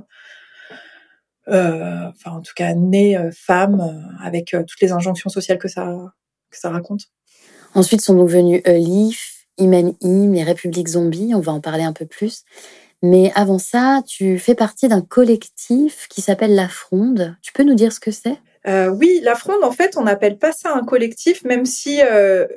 euh 1.47 2.09
enfin 2.09 2.31
en 2.31 2.41
tout 2.41 2.53
cas 2.55 2.73
née 2.73 3.17
femme 3.33 4.15
avec 4.21 4.55
toutes 4.67 4.81
les 4.81 4.91
injonctions 4.91 5.29
sociales 5.29 5.57
que 5.57 5.67
ça 5.67 6.13
que 6.49 6.57
ça 6.57 6.69
raconte. 6.69 7.05
Ensuite 7.73 8.01
sont 8.01 8.15
donc 8.15 8.29
venus 8.29 8.61
Leaf, 8.65 9.45
Imen 9.57 9.93
Im, 10.01 10.31
les 10.33 10.43
Républiques 10.43 10.89
Zombies, 10.89 11.33
on 11.35 11.41
va 11.41 11.51
en 11.51 11.61
parler 11.61 11.83
un 11.83 11.93
peu 11.93 12.05
plus. 12.05 12.43
Mais 13.01 13.31
avant 13.35 13.59
ça, 13.59 14.01
tu 14.07 14.39
fais 14.39 14.55
partie 14.55 14.87
d'un 14.87 15.01
collectif 15.01 16.07
qui 16.09 16.21
s'appelle 16.21 16.55
La 16.55 16.67
Fronde. 16.67 17.37
Tu 17.41 17.53
peux 17.53 17.63
nous 17.63 17.75
dire 17.75 17.91
ce 17.93 17.99
que 17.99 18.11
c'est? 18.11 18.37
Euh, 18.67 18.89
oui, 18.89 19.19
la 19.21 19.35
fronde, 19.35 19.63
en 19.63 19.71
fait, 19.71 19.95
on 19.97 20.03
n'appelle 20.03 20.37
pas 20.37 20.51
ça 20.51 20.73
un 20.75 20.83
collectif, 20.83 21.43
même 21.43 21.65
si 21.65 22.01
euh, 22.01 22.47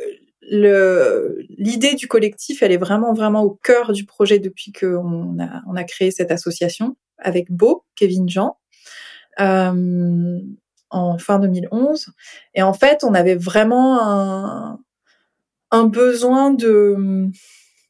l'idée 0.43 1.94
du 1.94 2.08
collectif, 2.08 2.62
elle 2.62 2.72
est 2.72 2.78
vraiment, 2.78 3.12
vraiment 3.12 3.43
au 3.43 3.50
cœur 3.50 3.93
du 3.93 4.05
projet 4.05 4.38
depuis 4.38 4.72
qu'on 4.72 5.38
a, 5.40 5.62
on 5.66 5.76
a 5.76 5.84
créé 5.84 6.10
cette 6.10 6.31
association 6.31 6.96
avec 7.19 7.50
Beau, 7.50 7.84
Kevin 7.94 8.28
Jean, 8.28 8.56
euh, 9.40 10.40
en 10.90 11.19
fin 11.19 11.38
2011. 11.38 12.12
Et 12.54 12.62
en 12.62 12.72
fait, 12.72 13.04
on 13.04 13.12
avait 13.14 13.37
vraiment 13.37 14.00
un, 14.00 14.80
un 15.71 15.85
besoin 15.85 16.52
de 16.52 17.28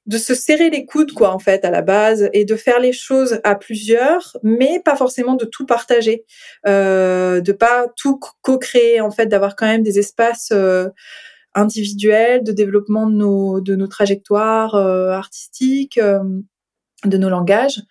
de 0.09 0.19
se 0.19 0.35
serrer 0.35 0.71
les 0.71 0.87
coudes 0.87 1.13
quoi 1.13 1.33
en 1.33 1.39
fait 1.39 1.65
à 1.65 1.71
la 1.71 1.83
base 1.83 2.31
et 2.33 2.45
de 2.45 2.57
faire 2.57 2.81
les 2.81 2.93
choses 2.93 3.41
à 3.45 3.55
plusieurs 3.55 4.37
mais 4.43 4.81
pas 4.85 4.97
forcément 4.97 5.35
de 5.35 5.45
tout 5.45 5.67
partager. 5.67 6.25
Euh, 6.67 7.41
de 7.41 7.53
pas 7.53 7.87
tout 7.97 8.19
co-créer 8.41 9.01
en 9.01 9.11
fait 9.11 9.27
d'avoir 9.27 9.55
quand 9.55 9.67
même 9.67 9.83
des 9.83 9.99
espaces 9.99 10.49
euh, 10.53 10.89
individuels 11.55 12.43
de 12.43 12.53
développement 12.53 13.07
de 13.07 13.15
nos 13.15 13.61
de 13.61 13.77
nos 13.77 13.87
trajectoires 13.87 14.75
euh, 14.75 15.11
artistiques 15.11 15.99
euh, 15.99 16.21
de 17.05 17.17
nos 17.17 17.29
langages. 17.29 17.83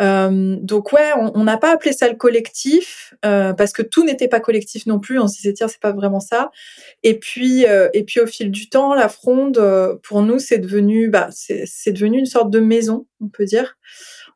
Euh, 0.00 0.56
donc 0.60 0.92
ouais, 0.92 1.12
on 1.16 1.44
n'a 1.44 1.58
pas 1.58 1.72
appelé 1.72 1.92
ça 1.92 2.08
le 2.08 2.16
collectif 2.16 3.14
euh, 3.24 3.52
parce 3.52 3.72
que 3.72 3.82
tout 3.82 4.04
n'était 4.04 4.28
pas 4.28 4.40
collectif 4.40 4.86
non 4.86 4.98
plus. 4.98 5.18
On 5.18 5.28
s'est 5.28 5.46
dit 5.48 5.54
tiens 5.54 5.68
c'est 5.68 5.80
pas 5.80 5.92
vraiment 5.92 6.20
ça. 6.20 6.50
Et 7.02 7.18
puis 7.18 7.66
euh, 7.66 7.90
et 7.92 8.04
puis 8.04 8.20
au 8.20 8.26
fil 8.26 8.50
du 8.50 8.70
temps, 8.70 8.94
la 8.94 9.08
fronde 9.08 9.58
euh, 9.58 9.96
pour 10.02 10.22
nous 10.22 10.38
c'est 10.38 10.58
devenu 10.58 11.08
bah 11.08 11.28
c'est 11.30 11.92
devenu 11.92 12.18
une 12.18 12.26
sorte 12.26 12.50
de 12.50 12.60
maison 12.60 13.06
on 13.20 13.28
peut 13.28 13.44
dire. 13.44 13.76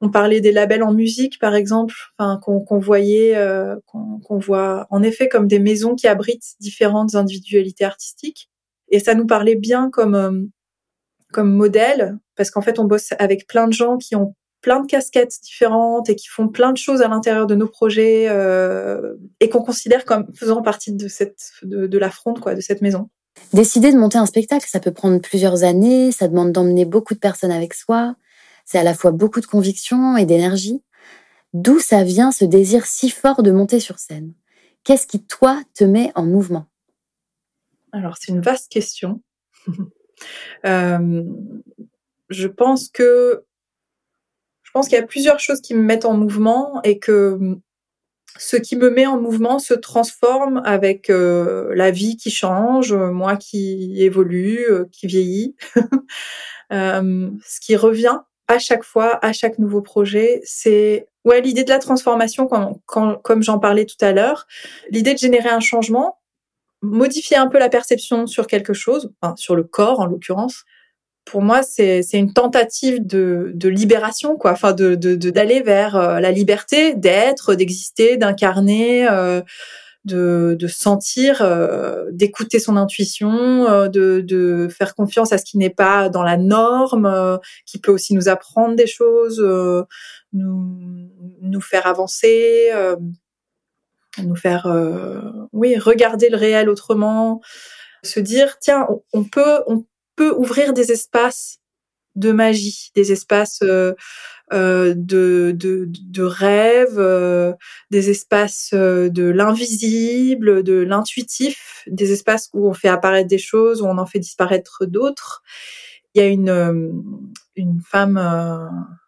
On 0.00 0.10
parlait 0.10 0.40
des 0.40 0.52
labels 0.52 0.82
en 0.82 0.92
musique 0.92 1.38
par 1.38 1.54
exemple, 1.54 1.94
enfin 2.18 2.38
qu'on 2.38 2.78
voyait 2.78 3.34
euh, 3.34 3.76
qu'on 3.86 4.38
voit 4.38 4.86
en 4.90 5.02
effet 5.02 5.28
comme 5.28 5.48
des 5.48 5.58
maisons 5.58 5.94
qui 5.94 6.06
abritent 6.06 6.54
différentes 6.60 7.14
individualités 7.14 7.84
artistiques. 7.84 8.50
Et 8.90 9.00
ça 9.00 9.14
nous 9.14 9.26
parlait 9.26 9.56
bien 9.56 9.90
comme 9.90 10.50
comme 11.32 11.52
modèle 11.52 12.18
parce 12.36 12.50
qu'en 12.50 12.62
fait, 12.62 12.78
on 12.78 12.84
bosse 12.84 13.12
avec 13.18 13.46
plein 13.46 13.66
de 13.66 13.72
gens 13.72 13.96
qui 13.96 14.16
ont 14.16 14.34
plein 14.60 14.80
de 14.80 14.86
casquettes 14.86 15.36
différentes 15.42 16.08
et 16.08 16.16
qui 16.16 16.28
font 16.28 16.48
plein 16.48 16.72
de 16.72 16.76
choses 16.76 17.02
à 17.02 17.08
l'intérieur 17.08 17.46
de 17.46 17.54
nos 17.54 17.68
projets 17.68 18.28
euh, 18.28 19.14
et 19.40 19.48
qu'on 19.48 19.62
considère 19.62 20.04
comme 20.04 20.26
faisant 20.34 20.62
partie 20.62 20.92
de 20.92 21.08
cette 21.08 21.52
de, 21.62 21.86
de 21.86 21.98
la 21.98 22.10
fronde 22.10 22.40
quoi, 22.40 22.54
de 22.54 22.60
cette 22.60 22.82
maison. 22.82 23.08
Décider 23.52 23.92
de 23.92 23.98
monter 23.98 24.18
un 24.18 24.26
spectacle, 24.26 24.66
ça 24.68 24.80
peut 24.80 24.92
prendre 24.92 25.20
plusieurs 25.20 25.62
années, 25.62 26.10
ça 26.10 26.26
demande 26.26 26.52
d'emmener 26.52 26.84
beaucoup 26.84 27.14
de 27.14 27.20
personnes 27.20 27.52
avec 27.52 27.72
soi, 27.72 28.16
c'est 28.64 28.78
à 28.78 28.82
la 28.82 28.94
fois 28.94 29.12
beaucoup 29.12 29.40
de 29.40 29.46
conviction 29.46 30.16
et 30.16 30.26
d'énergie. 30.26 30.82
D'où 31.54 31.78
ça 31.78 32.02
vient 32.02 32.32
ce 32.32 32.44
désir 32.44 32.84
si 32.84 33.08
fort 33.08 33.42
de 33.42 33.50
monter 33.50 33.80
sur 33.80 33.98
scène? 33.98 34.34
Qu'est-ce 34.84 35.06
qui, 35.06 35.24
toi, 35.24 35.62
te 35.74 35.84
met 35.84 36.12
en 36.14 36.24
mouvement? 36.24 36.66
Alors, 37.92 38.16
c'est 38.18 38.32
une 38.32 38.42
vaste 38.42 38.70
question. 38.70 39.22
Euh, 40.64 41.22
je 42.28 42.48
pense 42.48 42.88
que 42.88 43.44
je 44.62 44.70
pense 44.72 44.88
qu'il 44.88 44.98
y 44.98 45.00
a 45.00 45.06
plusieurs 45.06 45.40
choses 45.40 45.60
qui 45.60 45.74
me 45.74 45.82
mettent 45.82 46.04
en 46.04 46.14
mouvement 46.14 46.80
et 46.82 46.98
que 46.98 47.38
ce 48.36 48.56
qui 48.56 48.76
me 48.76 48.90
met 48.90 49.06
en 49.06 49.18
mouvement 49.18 49.58
se 49.58 49.74
transforme 49.74 50.60
avec 50.64 51.08
euh, 51.10 51.74
la 51.74 51.90
vie 51.90 52.16
qui 52.16 52.30
change, 52.30 52.92
moi 52.92 53.36
qui 53.36 54.00
évolue, 54.02 54.66
euh, 54.70 54.84
qui 54.92 55.06
vieillit. 55.06 55.56
ce 56.70 57.60
qui 57.60 57.76
revient 57.76 58.20
à 58.46 58.58
chaque 58.58 58.84
fois, 58.84 59.18
à 59.24 59.32
chaque 59.32 59.58
nouveau 59.58 59.82
projet, 59.82 60.40
c'est 60.44 61.06
ouais 61.24 61.40
l'idée 61.40 61.64
de 61.64 61.70
la 61.70 61.78
transformation, 61.78 62.46
comme 62.86 63.42
j'en 63.42 63.58
parlais 63.58 63.84
tout 63.84 64.02
à 64.02 64.12
l'heure, 64.12 64.46
l'idée 64.90 65.14
de 65.14 65.18
générer 65.18 65.50
un 65.50 65.60
changement, 65.60 66.17
modifier 66.82 67.36
un 67.36 67.48
peu 67.48 67.58
la 67.58 67.68
perception 67.68 68.26
sur 68.26 68.46
quelque 68.46 68.72
chose, 68.72 69.10
sur 69.36 69.56
le 69.56 69.64
corps 69.64 70.00
en 70.00 70.06
l'occurrence, 70.06 70.64
pour 71.28 71.42
moi, 71.42 71.62
c'est 71.62 72.02
une 72.14 72.32
tentative 72.32 73.06
de, 73.06 73.52
de, 73.54 73.68
libération, 73.68 74.36
quoi. 74.36 74.52
Enfin, 74.52 74.72
de 74.72 74.94
d'aller 74.94 75.60
vers 75.60 75.94
euh, 75.94 76.20
la 76.20 76.32
liberté, 76.32 76.94
d'être, 76.94 77.54
d'exister, 77.54 78.16
d'incarner, 78.16 79.06
euh, 79.08 79.42
de, 80.06 80.56
de 80.58 80.66
sentir, 80.68 81.42
euh, 81.42 82.06
d'écouter 82.12 82.58
son 82.58 82.76
intuition, 82.76 83.88
de, 83.88 84.20
de 84.20 84.68
faire 84.70 84.94
confiance 84.94 85.32
à 85.32 85.38
ce 85.38 85.44
qui 85.44 85.58
n'est 85.58 85.68
pas 85.70 86.08
dans 86.08 86.22
la 86.22 86.38
norme, 86.38 87.38
qui 87.66 87.78
peut 87.78 87.92
aussi 87.92 88.14
nous 88.14 88.28
apprendre 88.28 88.74
des 88.74 88.86
choses, 88.86 89.38
nous 90.32 91.10
nous 91.42 91.60
faire 91.60 91.86
avancer, 91.86 92.70
nous 94.24 94.36
faire, 94.36 94.66
oui, 95.52 95.76
regarder 95.78 96.28
le 96.28 96.36
réel 96.36 96.68
autrement, 96.68 97.40
se 98.02 98.20
dire 98.20 98.58
tiens, 98.60 98.86
on, 99.12 99.24
peut 99.24 99.62
on 99.66 99.84
peut 100.16 100.32
ouvrir 100.32 100.72
des 100.72 100.92
espaces 100.92 101.58
de 102.16 102.32
magie, 102.32 102.90
des 102.94 103.12
espaces 103.12 103.60
euh, 103.62 103.94
euh, 104.52 104.94
de, 104.96 105.54
de, 105.56 105.88
de 105.88 106.22
rêve, 106.22 106.98
euh, 106.98 107.52
des 107.90 108.10
espaces 108.10 108.74
de 108.74 109.24
l'invisible, 109.24 110.62
de 110.62 110.74
l'intuitif, 110.74 111.84
des 111.86 112.12
espaces 112.12 112.50
où 112.52 112.68
on 112.68 112.74
fait 112.74 112.88
apparaître 112.88 113.28
des 113.28 113.38
choses, 113.38 113.82
où 113.82 113.86
on 113.86 113.98
en 113.98 114.06
fait 114.06 114.18
disparaître 114.18 114.84
d'autres. 114.84 115.42
Il 116.14 116.22
y 116.22 116.24
a 116.24 116.28
une, 116.28 117.32
une 117.54 117.80
femme 117.80 118.18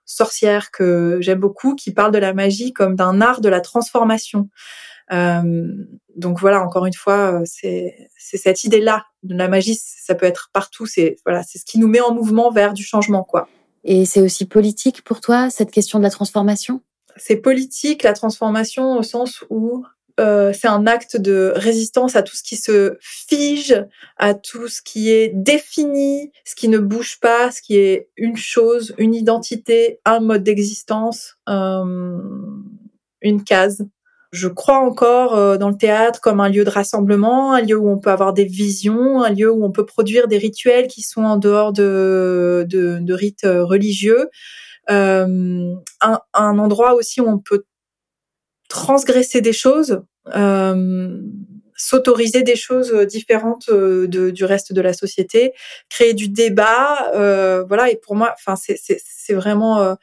sorcière 0.05 0.71
que 0.71 1.19
j'aime 1.21 1.41
beaucoup 1.41 1.75
qui 1.75 1.93
parle 1.93 2.13
de 2.13 2.19
la 2.19 2.35
magie 2.35 2.73
comme 2.73 2.95
d'un 2.95 3.21
art 3.21 3.41
de 3.41 3.49
la 3.49 3.61
transformation. 3.61 4.49
Euh, 5.13 5.69
donc 6.17 6.41
voilà, 6.41 6.63
encore 6.63 6.87
une 6.87 6.95
fois, 6.95 7.41
c'est 7.45 7.97
cette 8.19 8.65
idée-là 8.65 9.05
de 9.23 9.37
la 9.37 9.49
magie. 9.49 9.79
Ça 9.81 10.15
peut 10.15 10.27
être 10.27 10.51
partout. 10.53 10.87
C'est 10.87 11.17
voilà, 11.25 11.43
c'est 11.43 11.59
ce 11.59 11.65
qui 11.65 11.79
nous 11.79 11.89
met 11.89 12.01
en 12.01 12.15
mouvement 12.15 12.51
vers 12.51 12.73
du 12.73 12.85
changement, 12.85 13.25
quoi. 13.25 13.49
Et 13.85 14.05
c'est 14.05 14.21
aussi 14.21 14.47
politique 14.47 15.03
pour 15.03 15.21
toi 15.21 15.51
cette 15.51 15.71
question 15.71 15.99
de 15.99 16.05
la 16.05 16.11
transformation? 16.11 16.81
C'est 17.17 17.37
politique 17.37 18.03
la 18.03 18.13
transformation 18.13 18.97
au 18.99 19.03
sens 19.03 19.45
où 19.51 19.85
euh, 20.19 20.53
c'est 20.53 20.69
un 20.69 20.87
acte 20.87 21.17
de 21.17 21.53
résistance 21.57 22.15
à 22.15 22.23
tout 22.23 22.37
ce 22.37 22.43
qui 22.43 22.57
se 22.57 22.97
fige, 23.01 23.75
à 24.19 24.35
tout 24.35 24.69
ce 24.69 24.83
qui 24.83 25.11
est 25.11 25.33
défini, 25.35 26.31
ce 26.45 26.55
qui 26.55 26.69
ne 26.69 26.79
bouge 26.79 27.19
pas, 27.21 27.51
ce 27.51 27.63
qui 27.63 27.77
est 27.77 28.11
une 28.17 28.37
chose, 28.37 28.95
une 28.99 29.15
identité, 29.15 30.01
un 30.05 30.21
mode 30.21 30.43
d'existence, 30.43 31.37
euh, 31.49 32.19
une 33.23 33.45
case. 33.45 33.87
Je 34.33 34.47
crois 34.47 34.79
encore 34.79 35.35
euh, 35.35 35.57
dans 35.57 35.71
le 35.71 35.77
théâtre 35.77 36.21
comme 36.21 36.41
un 36.41 36.49
lieu 36.49 36.65
de 36.65 36.71
rassemblement, 36.71 37.53
un 37.53 37.63
lieu 37.63 37.77
où 37.77 37.91
on 37.91 37.99
peut 37.99 38.11
avoir 38.11 38.33
des 38.33 38.45
visions, 38.45 39.23
un 39.23 39.31
lieu 39.31 39.51
où 39.51 39.65
on 39.65 39.73
peut 39.73 39.87
produire 39.87 40.29
des 40.29 40.39
rituels 40.39 40.87
qui 40.87 41.03
sont 41.03 41.25
en 41.25 41.37
dehors 41.37 41.73
de, 41.73 42.65
de, 42.69 42.99
de 43.01 43.15
rites 43.15 43.45
euh, 43.45 43.65
religieux, 43.65 44.29
euh, 44.89 45.75
un, 46.01 46.21
un, 46.33 46.59
endroit 46.59 46.95
aussi 46.95 47.21
où 47.21 47.29
on 47.29 47.39
peut 47.39 47.65
transgresser 48.69 49.41
des 49.41 49.53
choses, 49.53 50.03
euh, 50.35 51.21
s'autoriser 51.77 52.43
des 52.43 52.57
choses 52.57 52.93
différentes 53.07 53.69
de, 53.71 54.31
du 54.31 54.45
reste 54.45 54.73
de 54.73 54.81
la 54.81 54.93
société, 54.93 55.53
créer 55.89 56.15
du 56.15 56.29
débat, 56.29 57.11
euh, 57.15 57.65
voilà. 57.65 57.91
Et 57.91 57.97
pour 57.97 58.15
moi, 58.15 58.35
enfin, 58.35 58.55
c'est 58.57 59.35
vraiment 59.35 59.97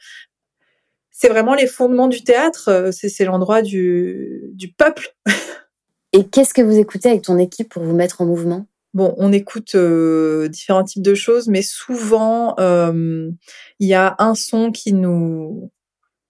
c'est 1.20 1.28
vraiment 1.28 1.54
les 1.54 1.66
fondements 1.66 2.06
du 2.06 2.22
théâtre. 2.22 2.68
Euh, 2.68 2.90
c'est 2.92 3.24
l'endroit 3.24 3.60
du, 3.60 4.50
du 4.52 4.72
peuple. 4.72 5.16
Et 6.12 6.28
qu'est-ce 6.28 6.54
que 6.54 6.62
vous 6.62 6.78
écoutez 6.78 7.10
avec 7.10 7.22
ton 7.22 7.38
équipe 7.38 7.70
pour 7.70 7.82
vous 7.82 7.94
mettre 7.94 8.20
en 8.20 8.26
mouvement? 8.26 8.66
Bon, 8.94 9.14
on 9.18 9.32
écoute 9.32 9.74
euh, 9.74 10.48
différents 10.48 10.84
types 10.84 11.02
de 11.02 11.14
choses, 11.14 11.48
mais 11.48 11.60
souvent 11.60 12.54
euh, 12.58 13.30
il 13.80 13.88
y 13.88 13.94
a 13.94 14.14
un 14.18 14.34
son 14.34 14.70
qui 14.70 14.92
nous 14.92 15.70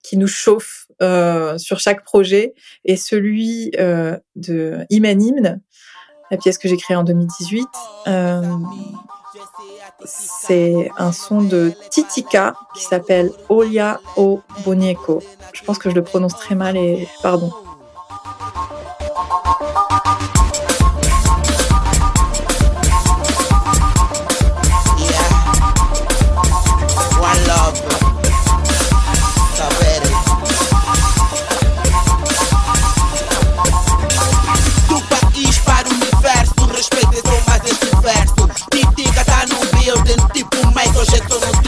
qui 0.02 0.16
nous 0.16 0.26
chauffe 0.26 0.87
euh, 1.02 1.59
sur 1.59 1.80
chaque 1.80 2.02
projet, 2.02 2.54
et 2.85 2.97
celui 2.97 3.71
de 3.71 4.87
Imanimne, 4.90 5.61
la 6.30 6.37
pièce 6.38 6.57
que 6.57 6.66
j'ai 6.68 6.78
créée 6.78 6.97
en 6.97 7.04
2018. 7.04 7.66
C'est 10.04 10.90
un 10.97 11.12
son 11.12 11.42
de 11.42 11.73
Titika 11.90 12.54
qui 12.75 12.85
s'appelle 12.85 13.30
Olia 13.49 14.00
o 14.16 14.40
Bonieko. 14.64 15.23
Je 15.52 15.62
pense 15.64 15.78
que 15.78 15.90
je 15.90 15.94
le 15.94 16.02
prononce 16.02 16.37
très 16.37 16.54
mal 16.54 16.76
et 16.76 17.08
pardon. 17.23 17.52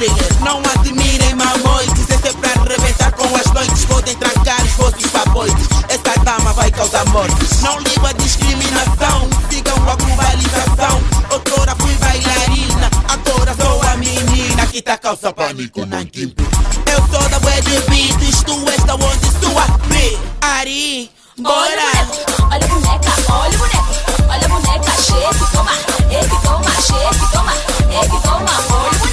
Não 0.01 0.63
admirem 0.75 1.35
mamoites, 1.35 2.09
esse 2.09 2.29
é 2.29 2.33
pra 2.33 2.49
arrebentar 2.63 3.13
com 3.13 3.37
as 3.37 3.45
noites. 3.53 3.85
Podem 3.85 4.17
trancar 4.17 4.59
os 4.65 4.71
vossos 4.73 5.07
papoites. 5.11 5.69
Essa 5.91 6.19
dama 6.25 6.55
vai 6.55 6.71
causar 6.71 7.05
mortes. 7.11 7.61
Não 7.61 7.79
ligo 7.81 8.07
a 8.07 8.13
discriminação, 8.13 9.29
sigam 9.51 9.77
a 9.77 9.97
globalização. 9.97 11.03
Outrora 11.31 11.77
fui 11.79 11.93
bailarina, 11.97 12.91
agora 13.11 13.55
sou 13.61 13.83
a 13.83 13.97
menina 13.99 14.67
que 14.69 14.81
tá 14.81 14.97
causando 14.97 15.35
pânico 15.35 15.85
na 15.85 16.01
Eu 16.01 17.03
sou 17.13 17.29
da 17.29 17.37
web 17.47 17.71
beats, 17.91 18.43
tu 18.43 18.55
és 18.71 18.83
da 18.85 18.95
onde 18.95 19.27
sua 19.39 19.67
B. 19.87 20.19
Ari, 20.41 21.11
bora! 21.37 22.09
Olha 22.51 22.65
a 22.65 22.69
boneca, 22.69 23.13
olha 23.29 23.55
a 23.55 23.59
boneca, 23.59 23.85
olha 24.31 24.47
a 24.47 24.49
boneca, 24.49 24.93
chefe, 24.93 25.53
toma, 25.53 25.73
ele 26.11 26.29
toma, 26.43 26.71
chefe, 26.81 27.33
toma, 27.33 27.53
ele 27.53 28.21
toma, 28.23 28.51
olha 28.71 28.89
a 28.89 28.99
boneca. 28.99 29.10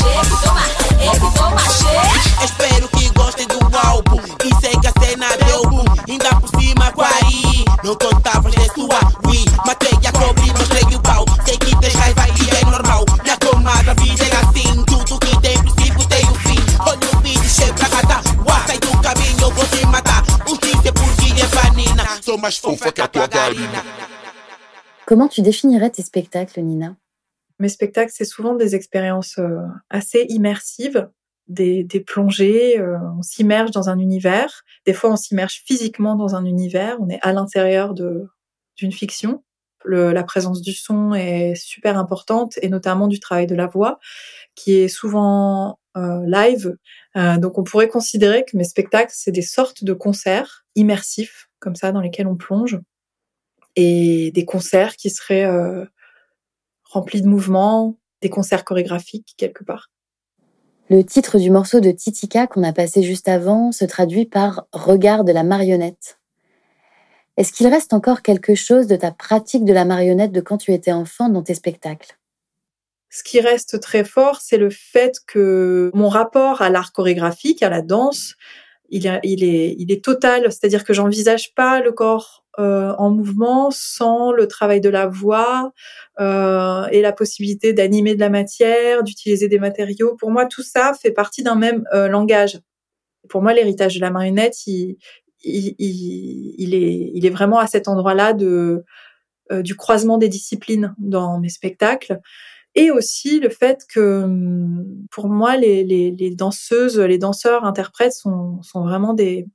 Toma. 0.00 1.60
Espero 2.42 2.88
que 2.88 3.10
gostem 3.10 3.46
do 3.46 3.58
álbum. 3.86 4.18
E 4.42 4.86
a 4.86 4.92
cena 5.00 5.26
boom. 5.68 5.84
Ainda 6.08 6.28
por 6.40 6.48
cima, 6.58 6.90
Quari. 6.92 7.64
Não 7.84 7.94
contavas 7.96 8.52
de 8.52 8.64
sua 8.72 8.98
Wii. 9.26 9.44
Matei 9.66 9.98
a 10.06 10.12
cobre, 10.12 10.52
mostrei 10.52 10.96
o 10.96 11.00
pau. 11.00 11.24
Sei 11.44 11.56
que 11.58 11.78
tens 11.80 11.94
raiva 11.94 12.26
e 12.28 12.56
é 12.56 12.64
normal. 12.64 13.04
Minha 13.22 13.36
comadre, 13.36 13.90
a 13.90 13.94
vida 13.94 14.24
é 14.24 14.36
assim. 14.36 14.84
Tudo 14.84 15.18
que 15.20 15.40
tem 15.40 15.58
princípio 15.58 16.08
tem 16.08 16.24
um 16.26 16.34
fim. 16.34 16.58
Olha 16.80 17.18
o 17.18 17.20
vídeo, 17.20 17.48
cheio 17.48 17.74
pra 17.74 17.88
catar. 17.88 18.22
Sai 18.66 18.78
do 18.78 18.98
caminho, 19.02 19.40
eu 19.40 19.50
vou 19.50 19.66
te 19.66 19.86
matar. 19.86 20.22
O 20.48 20.54
é 20.54 20.92
porque 20.92 21.42
é 21.42 21.46
vanina. 21.46 22.22
Sou 22.22 22.38
mais 22.38 22.56
fofa 22.56 22.90
que 22.90 23.02
a 23.02 23.08
tua 23.08 23.26
garina. 23.26 23.84
Comment 25.06 25.28
tu 25.28 25.42
définirais 25.42 25.92
tes 25.92 26.06
spectacles, 26.06 26.64
Nina 26.64 26.96
Mes 27.60 27.68
spectacles, 27.68 28.12
c'est 28.14 28.24
souvent 28.24 28.54
des 28.54 28.74
expériences 28.74 29.38
euh, 29.38 29.60
assez 29.90 30.26
immersives, 30.28 31.08
des, 31.46 31.84
plongées, 32.06 32.78
euh, 32.78 32.96
on 33.18 33.22
s'immerge 33.22 33.70
dans 33.70 33.88
un 33.88 33.98
univers. 33.98 34.62
Des 34.86 34.92
fois, 34.92 35.10
on 35.10 35.16
s'immerge 35.16 35.62
physiquement 35.66 36.16
dans 36.16 36.34
un 36.34 36.44
univers, 36.44 36.96
on 37.00 37.08
est 37.08 37.18
à 37.22 37.32
l'intérieur 37.32 37.94
d'une 37.94 38.92
fiction. 38.92 39.44
la 39.84 40.24
présence 40.24 40.60
du 40.60 40.72
son 40.72 41.14
est 41.14 41.54
super 41.54 41.98
importante 41.98 42.58
et 42.62 42.68
notamment 42.68 43.08
du 43.08 43.20
travail 43.20 43.46
de 43.46 43.54
la 43.54 43.66
voix 43.66 43.98
qui 44.54 44.74
est 44.74 44.88
souvent 44.88 45.78
euh, 45.96 46.24
live. 46.26 46.76
donc 47.14 47.58
on 47.58 47.64
pourrait 47.64 47.88
considérer 47.88 48.44
que 48.44 48.56
mes 48.56 48.64
spectacles, 48.64 49.12
c'est 49.14 49.32
des 49.32 49.42
sortes 49.42 49.84
de 49.84 49.92
concerts 49.92 50.64
immersifs 50.76 51.48
comme 51.58 51.74
ça 51.74 51.92
dans 51.92 52.00
lesquels 52.00 52.26
on 52.26 52.36
plonge 52.36 52.78
et 53.76 54.30
des 54.32 54.44
concerts 54.44 54.96
qui 54.96 55.10
seraient 55.10 55.44
euh, 55.44 55.84
remplis 56.90 57.22
de 57.22 57.28
mouvements, 57.28 57.96
des 58.20 58.30
concerts 58.30 58.64
chorégraphiques 58.64 59.34
quelque 59.36 59.64
part. 59.64 59.90
Le 60.90 61.04
titre 61.04 61.38
du 61.38 61.50
morceau 61.50 61.78
de 61.78 61.92
Titika 61.92 62.48
qu'on 62.48 62.64
a 62.64 62.72
passé 62.72 63.02
juste 63.02 63.28
avant 63.28 63.70
se 63.70 63.84
traduit 63.84 64.26
par 64.26 64.66
Regard 64.72 65.22
de 65.22 65.32
la 65.32 65.44
marionnette. 65.44 66.18
Est-ce 67.36 67.52
qu'il 67.52 67.68
reste 67.68 67.92
encore 67.92 68.22
quelque 68.22 68.56
chose 68.56 68.88
de 68.88 68.96
ta 68.96 69.12
pratique 69.12 69.64
de 69.64 69.72
la 69.72 69.84
marionnette 69.84 70.32
de 70.32 70.40
quand 70.40 70.58
tu 70.58 70.72
étais 70.72 70.92
enfant 70.92 71.28
dans 71.28 71.42
tes 71.42 71.54
spectacles? 71.54 72.18
Ce 73.08 73.22
qui 73.22 73.40
reste 73.40 73.80
très 73.80 74.04
fort, 74.04 74.40
c'est 74.40 74.56
le 74.56 74.70
fait 74.70 75.18
que 75.26 75.90
mon 75.94 76.08
rapport 76.08 76.60
à 76.60 76.70
l'art 76.70 76.92
chorégraphique, 76.92 77.62
à 77.62 77.70
la 77.70 77.82
danse, 77.82 78.34
il 78.88 79.06
est, 79.06 79.20
il 79.22 79.44
est, 79.44 79.76
il 79.78 79.92
est 79.92 80.04
total. 80.04 80.42
C'est-à-dire 80.50 80.84
que 80.84 80.92
j'envisage 80.92 81.54
pas 81.54 81.80
le 81.80 81.92
corps 81.92 82.39
euh, 82.58 82.92
en 82.98 83.10
mouvement 83.10 83.70
sans 83.70 84.32
le 84.32 84.48
travail 84.48 84.80
de 84.80 84.88
la 84.88 85.06
voix 85.06 85.72
euh, 86.18 86.86
et 86.90 87.00
la 87.00 87.12
possibilité 87.12 87.72
d'animer 87.72 88.14
de 88.14 88.20
la 88.20 88.28
matière, 88.28 89.02
d'utiliser 89.02 89.48
des 89.48 89.58
matériaux. 89.58 90.16
Pour 90.16 90.30
moi, 90.30 90.46
tout 90.46 90.62
ça 90.62 90.92
fait 91.00 91.12
partie 91.12 91.42
d'un 91.42 91.54
même 91.54 91.84
euh, 91.94 92.08
langage. 92.08 92.60
Pour 93.28 93.42
moi, 93.42 93.54
l'héritage 93.54 93.94
de 93.94 94.00
la 94.00 94.10
marionnette, 94.10 94.66
il, 94.66 94.96
il, 95.44 95.74
il, 95.78 96.74
est, 96.74 97.12
il 97.14 97.24
est 97.24 97.30
vraiment 97.30 97.58
à 97.58 97.66
cet 97.66 97.86
endroit-là 97.86 98.32
de 98.32 98.84
euh, 99.52 99.62
du 99.62 99.74
croisement 99.74 100.18
des 100.18 100.28
disciplines 100.28 100.94
dans 100.98 101.40
mes 101.40 101.48
spectacles 101.48 102.20
et 102.76 102.90
aussi 102.90 103.40
le 103.40 103.48
fait 103.48 103.84
que 103.92 104.24
pour 105.10 105.28
moi 105.28 105.56
les, 105.56 105.82
les, 105.82 106.12
les 106.12 106.30
danseuses, 106.30 107.00
les 107.00 107.18
danseurs, 107.18 107.64
interprètes 107.64 108.12
sont, 108.12 108.62
sont 108.62 108.82
vraiment 108.82 109.12
des 109.12 109.48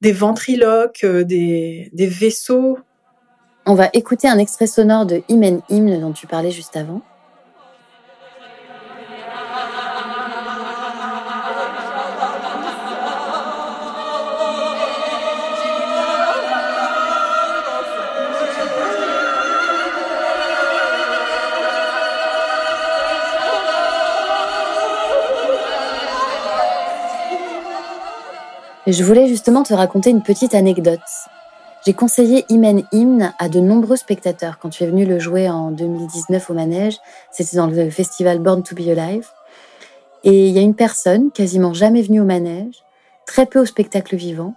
des 0.00 0.12
ventriloques, 0.12 1.04
euh, 1.04 1.24
des, 1.24 1.90
vaisseaux. 1.94 2.78
On 3.66 3.74
va 3.74 3.90
écouter 3.92 4.28
un 4.28 4.38
extrait 4.38 4.66
sonore 4.66 5.06
de 5.06 5.22
Hymen 5.28 5.60
Hymne 5.68 6.00
dont 6.00 6.12
tu 6.12 6.26
parlais 6.26 6.50
juste 6.50 6.76
avant. 6.76 7.02
Je 28.92 29.04
voulais 29.04 29.28
justement 29.28 29.62
te 29.62 29.74
raconter 29.74 30.10
une 30.10 30.22
petite 30.22 30.54
anecdote. 30.54 31.00
J'ai 31.84 31.94
conseillé 31.94 32.44
Imen 32.48 32.82
Hymne 32.92 33.32
à 33.38 33.48
de 33.48 33.60
nombreux 33.60 33.96
spectateurs 33.96 34.58
quand 34.58 34.70
tu 34.70 34.84
es 34.84 34.86
venu 34.86 35.06
le 35.06 35.18
jouer 35.18 35.48
en 35.48 35.70
2019 35.70 36.50
au 36.50 36.54
manège. 36.54 36.98
C'était 37.30 37.56
dans 37.56 37.66
le 37.66 37.90
festival 37.90 38.38
Born 38.38 38.62
to 38.62 38.74
Be 38.74 38.88
Alive. 38.88 39.28
Et 40.24 40.48
il 40.48 40.54
y 40.54 40.58
a 40.58 40.62
une 40.62 40.74
personne, 40.74 41.30
quasiment 41.30 41.72
jamais 41.72 42.02
venue 42.02 42.20
au 42.20 42.24
manège, 42.24 42.82
très 43.26 43.46
peu 43.46 43.60
au 43.60 43.64
spectacle 43.64 44.16
vivant, 44.16 44.54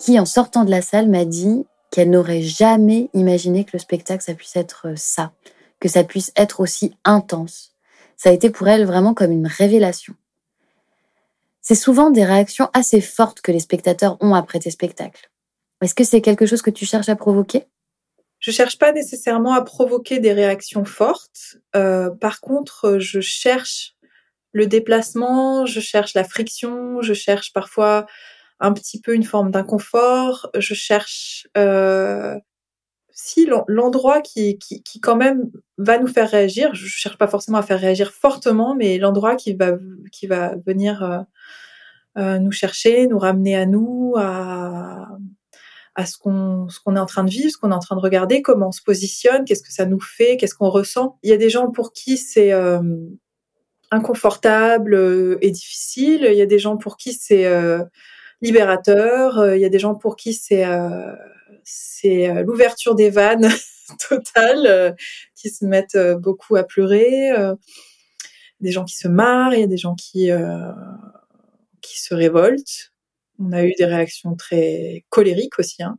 qui 0.00 0.18
en 0.18 0.24
sortant 0.24 0.64
de 0.64 0.70
la 0.70 0.82
salle 0.82 1.08
m'a 1.08 1.24
dit 1.24 1.64
qu'elle 1.90 2.10
n'aurait 2.10 2.42
jamais 2.42 3.08
imaginé 3.14 3.64
que 3.64 3.70
le 3.74 3.78
spectacle 3.78 4.22
ça 4.22 4.34
puisse 4.34 4.56
être 4.56 4.88
ça, 4.96 5.30
que 5.78 5.88
ça 5.88 6.04
puisse 6.04 6.32
être 6.36 6.60
aussi 6.60 6.96
intense. 7.04 7.72
Ça 8.16 8.30
a 8.30 8.32
été 8.32 8.50
pour 8.50 8.66
elle 8.66 8.84
vraiment 8.84 9.14
comme 9.14 9.30
une 9.30 9.46
révélation. 9.46 10.14
C'est 11.68 11.74
souvent 11.74 12.08
des 12.08 12.24
réactions 12.24 12.70
assez 12.72 13.02
fortes 13.02 13.42
que 13.42 13.52
les 13.52 13.60
spectateurs 13.60 14.16
ont 14.22 14.32
après 14.32 14.58
tes 14.58 14.70
spectacles. 14.70 15.30
Est-ce 15.82 15.94
que 15.94 16.02
c'est 16.02 16.22
quelque 16.22 16.46
chose 16.46 16.62
que 16.62 16.70
tu 16.70 16.86
cherches 16.86 17.10
à 17.10 17.14
provoquer? 17.14 17.66
Je 18.38 18.50
cherche 18.52 18.78
pas 18.78 18.90
nécessairement 18.90 19.52
à 19.52 19.60
provoquer 19.60 20.18
des 20.18 20.32
réactions 20.32 20.86
fortes. 20.86 21.58
Euh, 21.76 22.08
par 22.08 22.40
contre, 22.40 22.96
je 23.00 23.20
cherche 23.20 23.96
le 24.52 24.66
déplacement, 24.66 25.66
je 25.66 25.80
cherche 25.80 26.14
la 26.14 26.24
friction, 26.24 27.02
je 27.02 27.12
cherche 27.12 27.52
parfois 27.52 28.06
un 28.60 28.72
petit 28.72 28.98
peu 28.98 29.14
une 29.14 29.24
forme 29.24 29.50
d'inconfort, 29.50 30.48
je 30.56 30.72
cherche 30.72 31.48
euh, 31.58 32.34
si 33.20 33.48
l'endroit 33.66 34.20
qui, 34.20 34.58
qui, 34.58 34.80
qui, 34.80 35.00
quand 35.00 35.16
même 35.16 35.50
va 35.76 35.98
nous 35.98 36.06
faire 36.06 36.30
réagir, 36.30 36.72
je 36.76 36.86
cherche 36.86 37.18
pas 37.18 37.26
forcément 37.26 37.58
à 37.58 37.62
faire 37.62 37.80
réagir 37.80 38.12
fortement, 38.12 38.76
mais 38.76 38.96
l'endroit 38.96 39.34
qui 39.34 39.54
va 39.54 39.72
qui 40.12 40.28
va 40.28 40.54
venir 40.64 41.02
euh, 41.02 41.18
euh, 42.16 42.38
nous 42.38 42.52
chercher, 42.52 43.08
nous 43.08 43.18
ramener 43.18 43.56
à 43.56 43.66
nous, 43.66 44.14
à, 44.16 45.08
à 45.96 46.06
ce 46.06 46.16
qu'on 46.16 46.68
ce 46.68 46.78
qu'on 46.78 46.94
est 46.94 47.00
en 47.00 47.06
train 47.06 47.24
de 47.24 47.30
vivre, 47.30 47.50
ce 47.50 47.58
qu'on 47.58 47.72
est 47.72 47.74
en 47.74 47.80
train 47.80 47.96
de 47.96 48.00
regarder, 48.00 48.40
comment 48.40 48.68
on 48.68 48.72
se 48.72 48.82
positionne, 48.82 49.44
qu'est-ce 49.44 49.64
que 49.64 49.72
ça 49.72 49.84
nous 49.84 50.00
fait, 50.00 50.36
qu'est-ce 50.36 50.54
qu'on 50.54 50.70
ressent. 50.70 51.18
Il 51.24 51.30
y 51.30 51.32
a 51.32 51.38
des 51.38 51.50
gens 51.50 51.72
pour 51.72 51.92
qui 51.92 52.18
c'est 52.18 52.52
euh, 52.52 52.80
inconfortable 53.90 54.94
euh, 54.94 55.38
et 55.40 55.50
difficile. 55.50 56.24
Il 56.30 56.38
y 56.38 56.42
a 56.42 56.46
des 56.46 56.60
gens 56.60 56.76
pour 56.76 56.96
qui 56.96 57.14
c'est 57.14 57.50
libérateur. 58.40 59.56
Il 59.56 59.60
y 59.60 59.64
a 59.64 59.70
des 59.70 59.80
gens 59.80 59.96
pour 59.96 60.14
qui 60.14 60.34
c'est 60.34 60.64
c'est 61.64 62.42
l'ouverture 62.44 62.94
des 62.94 63.10
vannes 63.10 63.48
totale, 64.08 64.96
qui 65.34 65.50
se 65.50 65.64
mettent 65.64 65.98
beaucoup 66.18 66.56
à 66.56 66.64
pleurer. 66.64 67.30
des 68.60 68.72
gens 68.72 68.84
qui 68.84 68.96
se 68.96 69.08
marrent. 69.08 69.54
Il 69.54 69.60
y 69.60 69.64
a 69.64 69.68
des 69.68 69.76
gens 69.76 69.94
qui 69.94 70.30
qui 71.80 72.00
se 72.00 72.14
révoltent. 72.14 72.92
On 73.38 73.52
a 73.52 73.64
eu 73.64 73.72
des 73.78 73.84
réactions 73.84 74.34
très 74.34 75.04
colériques 75.10 75.58
aussi. 75.58 75.82
Hein. 75.82 75.98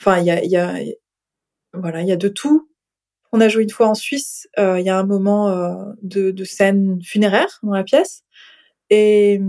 Enfin, 0.00 0.18
il 0.18 0.26
y 0.26 0.56
a, 0.56 0.80
voilà, 1.72 2.02
il 2.02 2.08
y 2.08 2.12
a 2.12 2.16
de 2.16 2.28
tout. 2.28 2.68
On 3.32 3.40
a 3.40 3.48
joué 3.48 3.64
une 3.64 3.70
fois 3.70 3.88
en 3.88 3.94
Suisse. 3.94 4.48
Euh, 4.58 4.78
il 4.78 4.86
y 4.86 4.90
a 4.90 4.98
un 4.98 5.06
moment 5.06 5.48
euh, 5.48 5.92
de, 6.02 6.30
de, 6.30 6.44
scène 6.44 7.00
funéraire 7.02 7.58
dans 7.62 7.72
la 7.72 7.84
pièce 7.84 8.22
et 8.90 9.40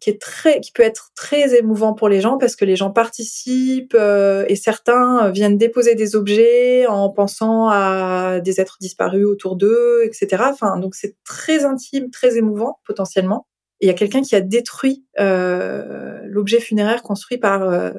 qui 0.00 0.10
est 0.10 0.20
très, 0.20 0.60
qui 0.60 0.72
peut 0.72 0.82
être 0.82 1.10
très 1.14 1.56
émouvant 1.58 1.92
pour 1.92 2.08
les 2.08 2.20
gens 2.20 2.38
parce 2.38 2.56
que 2.56 2.64
les 2.64 2.76
gens 2.76 2.90
participent 2.90 3.94
euh, 3.94 4.44
et 4.48 4.56
certains 4.56 5.30
viennent 5.30 5.58
déposer 5.58 5.94
des 5.94 6.16
objets 6.16 6.86
en 6.86 7.10
pensant 7.10 7.68
à 7.68 8.40
des 8.40 8.60
êtres 8.60 8.78
disparus 8.80 9.26
autour 9.26 9.56
d'eux, 9.56 10.00
etc. 10.04 10.44
Enfin, 10.48 10.78
donc 10.78 10.94
c'est 10.94 11.16
très 11.24 11.64
intime, 11.64 12.10
très 12.10 12.36
émouvant 12.36 12.80
potentiellement 12.86 13.46
il 13.80 13.86
y 13.86 13.90
a 13.90 13.94
quelqu'un 13.94 14.22
qui 14.22 14.36
a 14.36 14.40
détruit 14.40 15.04
euh, 15.18 16.20
l'objet 16.24 16.60
funéraire 16.60 17.02
construit 17.02 17.38
par 17.38 17.62
euh, 17.62 17.92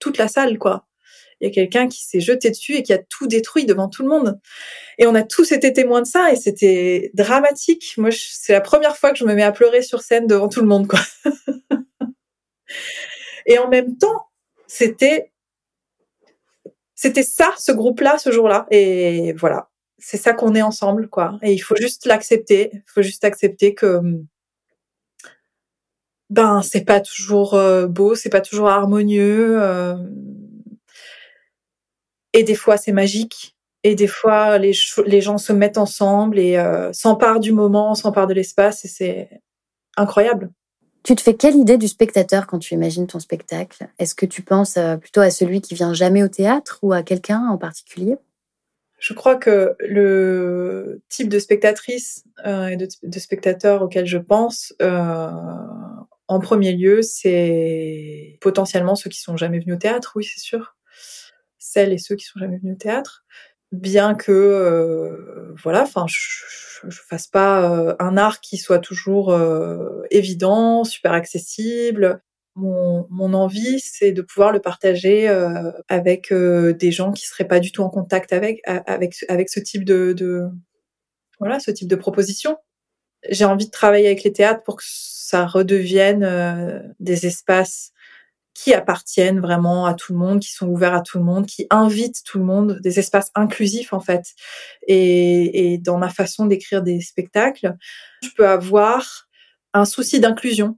toute 0.00 0.18
la 0.18 0.28
salle, 0.28 0.58
quoi. 0.58 0.87
Il 1.40 1.48
y 1.48 1.50
a 1.50 1.54
quelqu'un 1.54 1.88
qui 1.88 2.04
s'est 2.04 2.20
jeté 2.20 2.50
dessus 2.50 2.74
et 2.74 2.82
qui 2.82 2.92
a 2.92 2.98
tout 2.98 3.26
détruit 3.26 3.64
devant 3.64 3.88
tout 3.88 4.02
le 4.02 4.08
monde. 4.08 4.40
Et 4.98 5.06
on 5.06 5.14
a 5.14 5.22
tous 5.22 5.52
été 5.52 5.72
témoins 5.72 6.02
de 6.02 6.06
ça 6.06 6.32
et 6.32 6.36
c'était 6.36 7.10
dramatique. 7.14 7.94
Moi, 7.96 8.10
c'est 8.12 8.52
la 8.52 8.60
première 8.60 8.96
fois 8.96 9.12
que 9.12 9.18
je 9.18 9.24
me 9.24 9.34
mets 9.34 9.42
à 9.42 9.52
pleurer 9.52 9.82
sur 9.82 10.00
scène 10.00 10.26
devant 10.26 10.48
tout 10.48 10.60
le 10.60 10.66
monde, 10.66 10.88
quoi. 10.88 11.00
et 13.46 13.58
en 13.58 13.68
même 13.68 13.96
temps, 13.96 14.26
c'était 14.66 15.30
c'était 16.94 17.22
ça, 17.22 17.54
ce 17.58 17.70
groupe-là, 17.70 18.18
ce 18.18 18.32
jour-là. 18.32 18.66
Et 18.72 19.32
voilà, 19.34 19.70
c'est 19.98 20.16
ça 20.16 20.32
qu'on 20.32 20.56
est 20.56 20.62
ensemble, 20.62 21.08
quoi. 21.08 21.38
Et 21.42 21.52
il 21.52 21.58
faut 21.60 21.76
juste 21.76 22.06
l'accepter. 22.06 22.70
Il 22.74 22.82
faut 22.86 23.02
juste 23.02 23.22
accepter 23.22 23.74
que 23.74 24.00
ben 26.30 26.60
c'est 26.62 26.84
pas 26.84 27.00
toujours 27.00 27.54
euh, 27.54 27.86
beau, 27.86 28.14
c'est 28.14 28.28
pas 28.28 28.40
toujours 28.40 28.68
harmonieux. 28.68 29.62
Euh, 29.62 29.94
et 32.38 32.44
des 32.44 32.54
fois 32.54 32.76
c'est 32.76 32.92
magique. 32.92 33.56
Et 33.84 33.94
des 33.94 34.06
fois 34.06 34.58
les, 34.58 34.72
les 35.06 35.20
gens 35.20 35.38
se 35.38 35.52
mettent 35.52 35.78
ensemble 35.78 36.38
et 36.38 36.56
euh, 36.56 36.92
s'emparent 36.92 37.40
du 37.40 37.52
moment, 37.52 37.94
s'emparent 37.94 38.26
de 38.26 38.34
l'espace 38.34 38.84
et 38.84 38.88
c'est 38.88 39.30
incroyable. 39.96 40.50
Tu 41.04 41.14
te 41.14 41.22
fais 41.22 41.34
quelle 41.34 41.56
idée 41.56 41.78
du 41.78 41.88
spectateur 41.88 42.46
quand 42.46 42.58
tu 42.58 42.74
imagines 42.74 43.06
ton 43.06 43.20
spectacle? 43.20 43.88
Est-ce 43.98 44.14
que 44.14 44.26
tu 44.26 44.42
penses 44.42 44.78
plutôt 45.00 45.20
à 45.20 45.30
celui 45.30 45.60
qui 45.60 45.74
vient 45.74 45.94
jamais 45.94 46.22
au 46.22 46.28
théâtre 46.28 46.80
ou 46.82 46.92
à 46.92 47.02
quelqu'un 47.02 47.46
en 47.48 47.56
particulier? 47.56 48.16
Je 48.98 49.14
crois 49.14 49.36
que 49.36 49.76
le 49.78 51.02
type 51.08 51.28
de 51.28 51.38
spectatrice 51.38 52.24
et 52.44 52.76
de, 52.76 52.88
de, 53.04 53.18
spectateur 53.20 53.82
auquel 53.82 54.06
je 54.06 54.18
pense 54.18 54.74
euh, 54.82 55.30
en 56.28 56.40
premier 56.40 56.72
lieu, 56.72 57.00
c'est 57.02 58.38
potentiellement 58.40 58.96
ceux 58.96 59.08
qui 59.08 59.20
sont 59.20 59.36
jamais 59.36 59.60
venus 59.60 59.76
au 59.76 59.78
théâtre, 59.78 60.12
oui, 60.16 60.24
c'est 60.24 60.40
sûr. 60.40 60.76
Celles 61.70 61.92
et 61.92 61.98
ceux 61.98 62.16
qui 62.16 62.24
sont 62.24 62.38
jamais 62.38 62.56
venus 62.56 62.76
au 62.76 62.78
théâtre. 62.78 63.24
Bien 63.72 64.14
que, 64.14 64.32
euh, 64.32 65.52
voilà, 65.62 65.82
enfin, 65.82 66.06
je, 66.08 66.88
je, 66.88 67.00
fasse 67.06 67.26
pas 67.26 67.70
euh, 67.70 67.94
un 67.98 68.16
art 68.16 68.40
qui 68.40 68.56
soit 68.56 68.78
toujours 68.78 69.30
euh, 69.30 70.02
évident, 70.10 70.84
super 70.84 71.12
accessible. 71.12 72.22
Mon, 72.54 73.34
envie, 73.34 73.80
c'est 73.80 74.12
de 74.12 74.22
pouvoir 74.22 74.50
le 74.50 74.60
partager 74.60 75.28
avec 75.86 76.32
des 76.32 76.90
gens 76.90 77.12
qui 77.12 77.24
seraient 77.24 77.46
pas 77.46 77.60
du 77.60 77.70
tout 77.70 77.82
en 77.82 77.88
contact 77.88 78.32
avec 78.32 78.60
avec 78.64 79.14
avec 79.28 79.48
ce 79.48 79.60
type 79.60 79.84
de, 79.84 80.48
voilà, 81.38 81.60
ce 81.60 81.70
type 81.70 81.86
de 81.86 81.94
proposition 81.94 82.56
j'ai 83.28 83.44
envie 83.44 83.66
de 83.66 83.70
travailler 83.70 84.06
avec 84.06 84.24
les 84.24 84.32
théâtres 84.32 84.62
pour 84.64 84.76
que 84.76 84.84
ça 84.84 85.46
redevienne 85.46 86.92
des 86.98 87.26
espaces 87.26 87.92
qui 88.58 88.74
appartiennent 88.74 89.40
vraiment 89.40 89.86
à 89.86 89.94
tout 89.94 90.12
le 90.12 90.18
monde, 90.18 90.40
qui 90.40 90.52
sont 90.52 90.66
ouverts 90.66 90.94
à 90.94 91.00
tout 91.00 91.18
le 91.18 91.24
monde, 91.24 91.46
qui 91.46 91.66
invitent 91.70 92.22
tout 92.24 92.38
le 92.38 92.44
monde, 92.44 92.80
des 92.82 92.98
espaces 92.98 93.30
inclusifs 93.34 93.92
en 93.92 94.00
fait. 94.00 94.34
Et, 94.86 95.72
et 95.72 95.78
dans 95.78 95.98
ma 95.98 96.08
façon 96.08 96.46
d'écrire 96.46 96.82
des 96.82 97.00
spectacles, 97.00 97.76
je 98.22 98.30
peux 98.36 98.48
avoir 98.48 99.28
un 99.74 99.84
souci 99.84 100.18
d'inclusion 100.18 100.76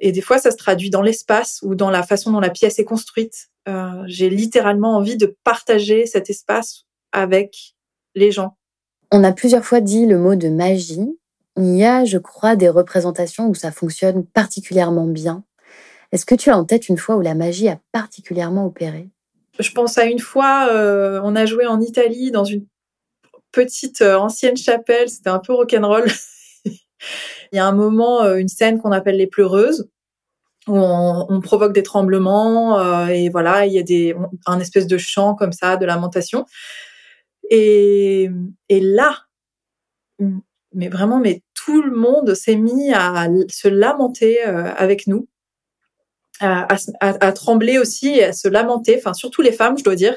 et 0.00 0.12
des 0.12 0.20
fois, 0.22 0.38
ça 0.38 0.50
se 0.50 0.56
traduit 0.56 0.88
dans 0.88 1.02
l'espace 1.02 1.60
ou 1.62 1.74
dans 1.74 1.90
la 1.90 2.02
façon 2.02 2.32
dont 2.32 2.40
la 2.40 2.50
pièce 2.50 2.78
est 2.78 2.84
construite. 2.84 3.50
J'ai 4.06 4.30
littéralement 4.30 4.96
envie 4.96 5.16
de 5.16 5.36
partager 5.44 6.06
cet 6.06 6.30
espace 6.30 6.86
avec 7.12 7.74
les 8.14 8.32
gens. 8.32 8.56
On 9.12 9.22
a 9.24 9.32
plusieurs 9.32 9.64
fois 9.64 9.80
dit 9.80 10.06
le 10.06 10.18
mot 10.18 10.36
de 10.36 10.48
magie. 10.48 11.18
Il 11.56 11.76
y 11.76 11.84
a, 11.84 12.04
je 12.04 12.16
crois, 12.16 12.56
des 12.56 12.68
représentations 12.68 13.48
où 13.48 13.54
ça 13.54 13.72
fonctionne 13.72 14.24
particulièrement 14.24 15.06
bien. 15.06 15.44
Est-ce 16.12 16.26
que 16.26 16.34
tu 16.34 16.50
as 16.50 16.56
en 16.56 16.64
tête 16.64 16.88
une 16.88 16.96
fois 16.96 17.16
où 17.16 17.20
la 17.20 17.34
magie 17.34 17.68
a 17.68 17.78
particulièrement 17.92 18.66
opéré? 18.66 19.08
Je 19.58 19.70
pense 19.72 19.98
à 19.98 20.04
une 20.04 20.18
fois, 20.18 20.68
euh, 20.72 21.20
on 21.22 21.36
a 21.36 21.46
joué 21.46 21.66
en 21.66 21.80
Italie 21.80 22.30
dans 22.30 22.44
une 22.44 22.66
petite 23.52 24.00
euh, 24.00 24.16
ancienne 24.16 24.56
chapelle, 24.56 25.08
c'était 25.08 25.30
un 25.30 25.38
peu 25.38 25.52
rock'n'roll. 25.52 26.06
il 26.64 26.72
y 27.52 27.58
a 27.58 27.66
un 27.66 27.72
moment, 27.72 28.22
euh, 28.22 28.36
une 28.36 28.48
scène 28.48 28.80
qu'on 28.80 28.92
appelle 28.92 29.16
les 29.16 29.26
pleureuses, 29.26 29.88
où 30.66 30.76
on, 30.76 31.40
provoque 31.40 31.72
des 31.72 31.82
tremblements 31.82 33.08
et 33.08 33.30
voilà, 33.30 33.64
il 33.64 33.72
y 33.72 33.78
a 33.78 33.82
des 33.82 34.14
un 34.46 34.60
espèce 34.60 34.86
de 34.86 34.98
chant 34.98 35.34
comme 35.34 35.52
ça, 35.52 35.78
de 35.78 35.86
lamentation. 35.86 36.44
Et, 37.48 38.28
et 38.68 38.80
là, 38.80 39.24
mais 40.72 40.88
vraiment, 40.88 41.18
mais 41.18 41.42
tout 41.54 41.82
le 41.82 41.96
monde 41.96 42.34
s'est 42.34 42.56
mis 42.56 42.92
à 42.92 43.26
se 43.48 43.68
lamenter 43.68 44.42
avec 44.42 45.06
nous 45.06 45.28
à, 46.40 46.66
à, 47.00 47.32
trembler 47.32 47.78
aussi 47.78 48.08
et 48.08 48.24
à 48.24 48.32
se 48.32 48.48
lamenter, 48.48 48.96
enfin 48.98 49.12
surtout 49.12 49.42
les 49.42 49.52
femmes, 49.52 49.76
je 49.78 49.84
dois 49.84 49.94
dire. 49.94 50.16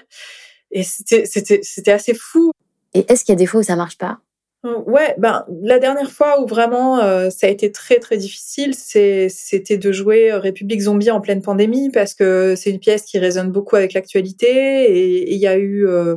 Et 0.72 0.84
c'était 0.84 1.92
assez 1.92 2.14
fou. 2.14 2.52
Et 2.94 3.06
est-ce 3.10 3.24
qu'il 3.24 3.34
y 3.34 3.38
a 3.38 3.40
des 3.40 3.46
fois 3.46 3.62
où 3.62 3.64
ça 3.64 3.76
marche 3.76 3.98
pas? 3.98 4.20
Euh, 4.66 4.80
Ouais, 4.86 5.14
ben 5.18 5.46
la 5.62 5.78
dernière 5.78 6.12
fois 6.12 6.42
où 6.42 6.48
vraiment 6.48 7.00
euh, 7.00 7.30
ça 7.30 7.48
a 7.48 7.50
été 7.50 7.72
très 7.72 8.00
très 8.00 8.18
difficile, 8.18 8.74
c'était 8.74 9.78
de 9.78 9.92
jouer 9.92 10.32
République 10.34 10.82
Zombie 10.82 11.12
en 11.12 11.20
pleine 11.20 11.42
pandémie 11.42 11.90
parce 11.92 12.14
que 12.14 12.56
c'est 12.56 12.70
une 12.70 12.80
pièce 12.80 13.04
qui 13.04 13.20
résonne 13.20 13.52
beaucoup 13.52 13.76
avec 13.76 13.94
l'actualité 13.94 14.48
et 14.48 15.34
il 15.34 15.40
y 15.40 15.48
a 15.48 15.58
eu 15.58 15.86
euh, 15.86 16.16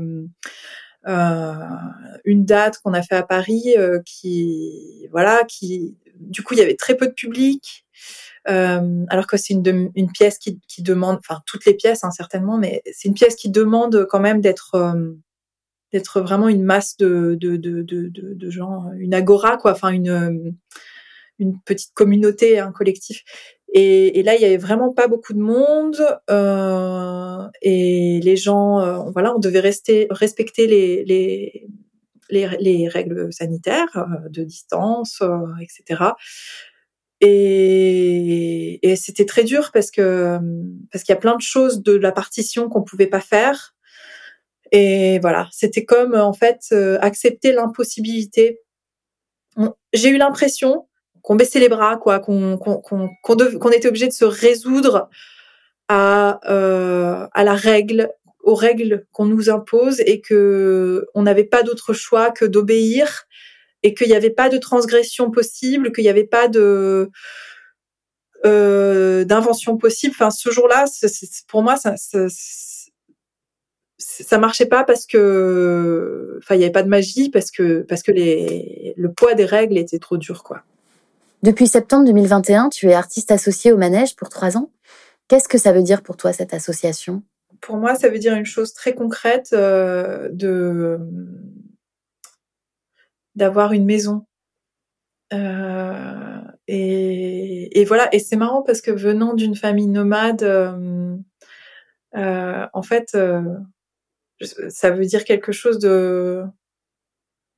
euh, 1.09 1.55
une 2.25 2.45
date 2.45 2.79
qu'on 2.79 2.95
a 2.95 3.03
fait 3.03 3.17
à 3.17 3.23
Paris 3.25 3.75
qui 4.05 5.09
voilà 5.11 5.43
qui 5.49 5.97
du 6.15 6.43
coup 6.43 6.55
il 6.55 6.59
y 6.59 6.63
avait 6.63 6.77
très 6.77 6.97
peu 6.97 7.07
de 7.09 7.13
public 7.13 7.87
euh, 7.95 8.26
alors 8.47 9.27
que 9.27 9.37
c'est 9.37 9.55
une, 9.55 9.91
une, 9.95 10.11
pièce 10.11 10.39
qui, 10.39 10.61
qui, 10.69 10.83
demande, 10.83 11.19
enfin 11.19 11.41
toutes 11.47 11.65
les 11.67 11.75
pièces 11.75 12.05
hein, 12.05 12.11
certainement, 12.11 12.59
mais 12.59 12.83
c'est 12.93 13.09
une 13.09 13.15
pièce 13.15 13.35
qui 13.35 13.51
demande 13.51 14.07
quand 14.09 14.21
même 14.21 14.41
d'être 14.41 14.75
euh, 14.77 15.13
d'être 15.93 16.21
vraiment 16.21 16.49
une 16.49 16.65
masse 16.65 16.97
de, 16.97 17.37
de, 17.41 17.57
de, 17.57 17.83
de, 17.83 18.11
de 18.11 18.51
gens, 18.51 18.85
une 18.99 19.15
agora 19.15 19.57
quoi, 19.57 19.73
enfin 19.73 19.91
une 19.91 20.57
une 21.39 21.61
petite 21.61 21.93
communauté, 21.95 22.59
un 22.59 22.73
collectif. 22.73 23.23
Et, 23.73 24.19
et, 24.19 24.23
là, 24.23 24.37
il 24.37 24.41
y 24.41 24.45
avait 24.45 24.57
vraiment 24.57 24.93
pas 24.93 25.09
beaucoup 25.09 25.33
de 25.33 25.41
monde 25.41 26.01
euh, 26.31 27.49
et 27.63 28.21
les 28.23 28.37
gens, 28.37 28.81
euh, 28.81 29.11
voilà, 29.13 29.35
on 29.35 29.39
devait 29.39 29.61
rester 29.61 30.07
respecter 30.11 30.67
les 30.67 31.05
les 31.05 31.69
les, 32.31 32.49
les 32.59 32.89
règles 32.89 33.33
sanitaires 33.33 33.97
euh, 33.97 34.29
de 34.31 34.43
distance, 34.45 35.23
etc. 35.61 36.13
Et, 37.21 38.79
et 38.87 38.97
c'était 38.97 39.25
très 39.25 39.45
dur 39.45 39.71
parce 39.73 39.91
que 39.91 40.39
parce 40.93 41.03
qu'il 41.03 41.15
y 41.15 41.17
a 41.17 41.21
plein 41.21 41.37
de 41.37 41.43
choses 41.43 41.83
de 41.83 41.93
la 41.93 42.13
partition 42.13 42.69
qu'on 42.69 42.83
pouvait 42.83 43.07
pas 43.07 43.21
faire. 43.21 43.75
Et 44.73 45.19
voilà, 45.21 45.49
c'était 45.53 45.85
comme 45.85 46.15
en 46.15 46.33
fait 46.33 46.61
euh, 46.73 46.99
accepter 47.01 47.53
l'impossibilité. 47.53 48.61
J'ai 49.95 50.11
eu 50.11 50.19
l'impression 50.19 50.87
qu'on 51.23 51.37
baissait 51.37 51.61
les 51.61 51.69
bras, 51.69 51.97
quoi, 51.97 52.19
qu'on 52.19 52.59
qu'on 52.59 52.81
qu'on 52.83 53.71
était 53.71 53.89
obligé 53.89 54.09
de 54.09 54.13
se 54.13 54.25
résoudre 54.25 55.09
à 55.89 56.41
euh, 56.51 57.27
à 57.33 57.45
la 57.45 57.55
règle, 57.55 58.11
aux 58.43 58.55
règles 58.55 59.07
qu'on 59.13 59.25
nous 59.25 59.49
impose 59.49 60.01
et 60.01 60.21
que 60.21 61.07
on 61.15 61.23
n'avait 61.23 61.45
pas 61.45 61.63
d'autre 61.63 61.95
choix 61.95 62.31
que 62.31 62.45
d'obéir 62.45 63.27
et 63.87 63.95
qu'il 63.95 64.09
n'y 64.09 64.15
avait 64.15 64.31
pas 64.31 64.49
de 64.49 64.59
transgression 64.59 65.31
possible, 65.31 65.93
qu'il 65.93 66.03
n'y 66.03 66.11
avait 66.11 66.25
pas 66.25 66.49
de 66.49 67.09
euh, 68.45 69.25
d'invention 69.25 69.77
possible. 69.77 70.13
Enfin, 70.13 70.33
ce 70.33 70.51
jour-là, 70.51 70.87
pour 71.47 71.63
moi, 71.63 71.77
ça, 71.77 71.95
ça, 71.97 72.27
ça 73.97 74.39
marchait 74.39 74.67
pas 74.67 74.83
parce 74.83 75.07
que, 75.07 76.41
enfin, 76.43 76.57
il 76.57 76.59
n'y 76.59 76.65
avait 76.65 76.73
pas 76.73 76.83
de 76.83 76.89
magie 76.89 77.31
parce 77.31 77.53
que 77.53 77.83
parce 77.83 78.03
que 78.03 78.11
les, 78.11 78.93
le 78.97 79.13
poids 79.13 79.35
des 79.35 79.45
règles 79.45 79.79
était 79.79 80.01
trop 80.01 80.17
dur, 80.17 80.43
quoi. 80.43 80.63
Depuis 81.45 81.69
septembre 81.69 82.07
2021, 82.07 82.71
tu 82.71 82.89
es 82.89 82.95
artiste 82.95 83.31
associé 83.31 83.71
au 83.71 83.77
Manège 83.77 84.17
pour 84.17 84.31
trois 84.31 84.57
ans. 84.57 84.71
Qu'est-ce 85.29 85.49
que 85.49 85.59
ça 85.59 85.71
veut 85.71 85.83
dire 85.83 86.03
pour 86.03 86.17
toi 86.17 86.33
cette 86.33 86.55
association? 86.55 87.23
Pour 87.61 87.77
moi, 87.77 87.95
ça 87.95 88.09
veut 88.09 88.19
dire 88.19 88.35
une 88.35 88.47
chose 88.47 88.73
très 88.73 88.95
concrète 88.95 89.51
euh, 89.53 90.29
de 90.33 90.99
d'avoir 93.37 93.73
une 93.73 93.85
maison. 93.85 94.27
Euh, 95.33 96.41
et, 96.69 97.85
voilà, 97.87 98.13
et 98.15 98.19
c'est 98.19 98.37
marrant 98.37 98.63
parce 98.63 98.81
que 98.81 98.91
venant 98.91 99.35
d'une 99.35 99.55
famille 99.57 99.87
nomade, 99.87 100.43
euh, 100.43 101.17
euh, 102.17 102.67
en 102.73 102.83
fait, 102.83 103.17
ça 104.69 104.91
veut 104.91 105.05
dire 105.07 105.25
quelque 105.25 105.53
chose 105.53 105.79
de 105.79 106.45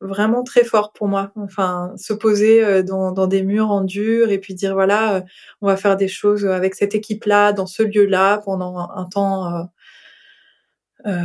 vraiment 0.01 0.45
très 0.45 0.65
fort 0.65 0.93
pour 0.93 1.09
moi. 1.09 1.33
Enfin, 1.37 1.93
se 1.97 2.13
poser 2.13 2.83
dans, 2.85 3.27
des 3.27 3.43
murs 3.43 3.71
en 3.71 3.83
dur 3.83 4.31
et 4.31 4.39
puis 4.39 4.55
dire 4.55 4.75
voilà, 4.75 5.25
on 5.61 5.67
va 5.67 5.77
faire 5.77 5.97
des 5.97 6.09
choses 6.09 6.47
avec 6.47 6.75
cette 6.75 6.95
équipe-là, 6.95 7.53
dans 7.53 7.67
ce 7.67 7.83
lieu-là, 7.83 8.39
pendant 8.39 8.79
un, 8.79 9.05
temps 9.07 9.71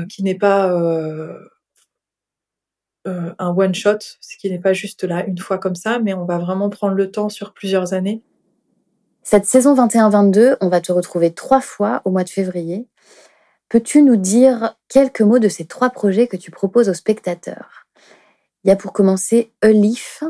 qui 0.09 0.23
n'est 0.23 0.37
pas 0.37 0.71
un 3.05 3.49
one 3.49 3.75
shot, 3.75 3.99
ce 4.21 4.37
qui 4.37 4.49
n'est 4.49 4.59
pas 4.59 4.73
juste 4.73 5.03
là 5.03 5.25
une 5.25 5.37
fois 5.37 5.57
comme 5.57 5.75
ça, 5.75 5.99
mais 5.99 6.13
on 6.13 6.25
va 6.25 6.37
vraiment 6.37 6.69
prendre 6.69 6.95
le 6.95 7.11
temps 7.11 7.29
sur 7.29 7.53
plusieurs 7.53 7.93
années. 7.93 8.23
Cette 9.23 9.45
saison 9.45 9.73
21-22, 9.73 10.57
on 10.59 10.67
va 10.67 10.81
te 10.81 10.91
retrouver 10.91 11.33
trois 11.33 11.61
fois 11.61 12.01
au 12.03 12.11
mois 12.11 12.25
de 12.25 12.29
février. 12.29 12.87
Peux-tu 13.69 14.01
nous 14.01 14.17
dire 14.17 14.75
quelques 14.89 15.21
mots 15.21 15.39
de 15.39 15.47
ces 15.47 15.65
trois 15.65 15.89
projets 15.89 16.27
que 16.27 16.37
tu 16.37 16.51
proposes 16.51 16.89
aux 16.89 16.93
spectateurs? 16.93 17.87
Il 18.63 18.67
y 18.67 18.71
a 18.71 18.75
pour 18.75 18.91
commencer 18.91 19.53
Elif. 19.61 20.23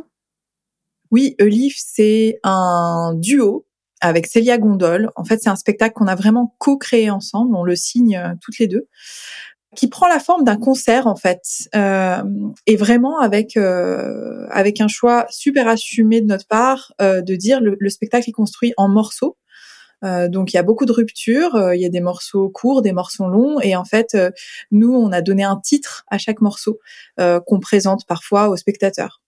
Oui, 1.11 1.35
Elif, 1.39 1.75
c'est 1.77 2.39
un 2.43 3.13
duo 3.15 3.65
avec 3.99 4.27
Célia 4.27 4.57
Gondol. 4.59 5.09
En 5.15 5.25
fait, 5.25 5.41
c'est 5.41 5.49
un 5.49 5.55
spectacle 5.55 5.95
qu'on 5.95 6.07
a 6.07 6.15
vraiment 6.15 6.55
co-créé 6.59 7.09
ensemble. 7.09 7.55
On 7.55 7.63
le 7.63 7.75
signe 7.75 8.17
euh, 8.17 8.33
toutes 8.41 8.59
les 8.59 8.67
deux 8.67 8.87
qui 9.75 9.87
prend 9.87 10.07
la 10.07 10.19
forme 10.19 10.43
d'un 10.43 10.57
concert 10.57 11.07
en 11.07 11.15
fait, 11.15 11.41
euh, 11.75 12.23
et 12.67 12.75
vraiment 12.75 13.19
avec 13.19 13.57
euh, 13.57 14.45
avec 14.49 14.81
un 14.81 14.87
choix 14.87 15.25
super 15.29 15.67
assumé 15.67 16.21
de 16.21 16.27
notre 16.27 16.47
part 16.47 16.93
euh, 17.01 17.21
de 17.21 17.35
dire 17.35 17.61
le, 17.61 17.75
le, 17.79 17.89
spectacle 17.89 18.29
est 18.29 18.33
construit 18.33 18.73
en 18.77 18.87
morceaux. 18.87 19.37
Euh, 20.03 20.27
donc 20.27 20.53
il 20.53 20.57
y 20.57 20.59
a 20.59 20.63
beaucoup 20.63 20.85
de 20.85 20.91
ruptures, 20.91 21.55
euh, 21.55 21.75
il 21.75 21.81
y 21.81 21.85
a 21.85 21.89
des 21.89 22.01
morceaux 22.01 22.49
courts, 22.49 22.81
des 22.81 22.91
morceaux 22.91 23.27
longs, 23.27 23.59
et 23.61 23.75
en 23.75 23.85
fait 23.85 24.15
euh, 24.15 24.31
nous 24.71 24.93
on 24.93 25.11
a 25.11 25.21
donné 25.21 25.43
un 25.43 25.57
titre 25.57 26.03
à 26.09 26.17
chaque 26.17 26.41
morceau 26.41 26.79
qu'on 27.17 27.59
présente 27.59 28.05
parfois 28.05 28.49
aux 28.49 28.57
spectateurs. 28.57 29.21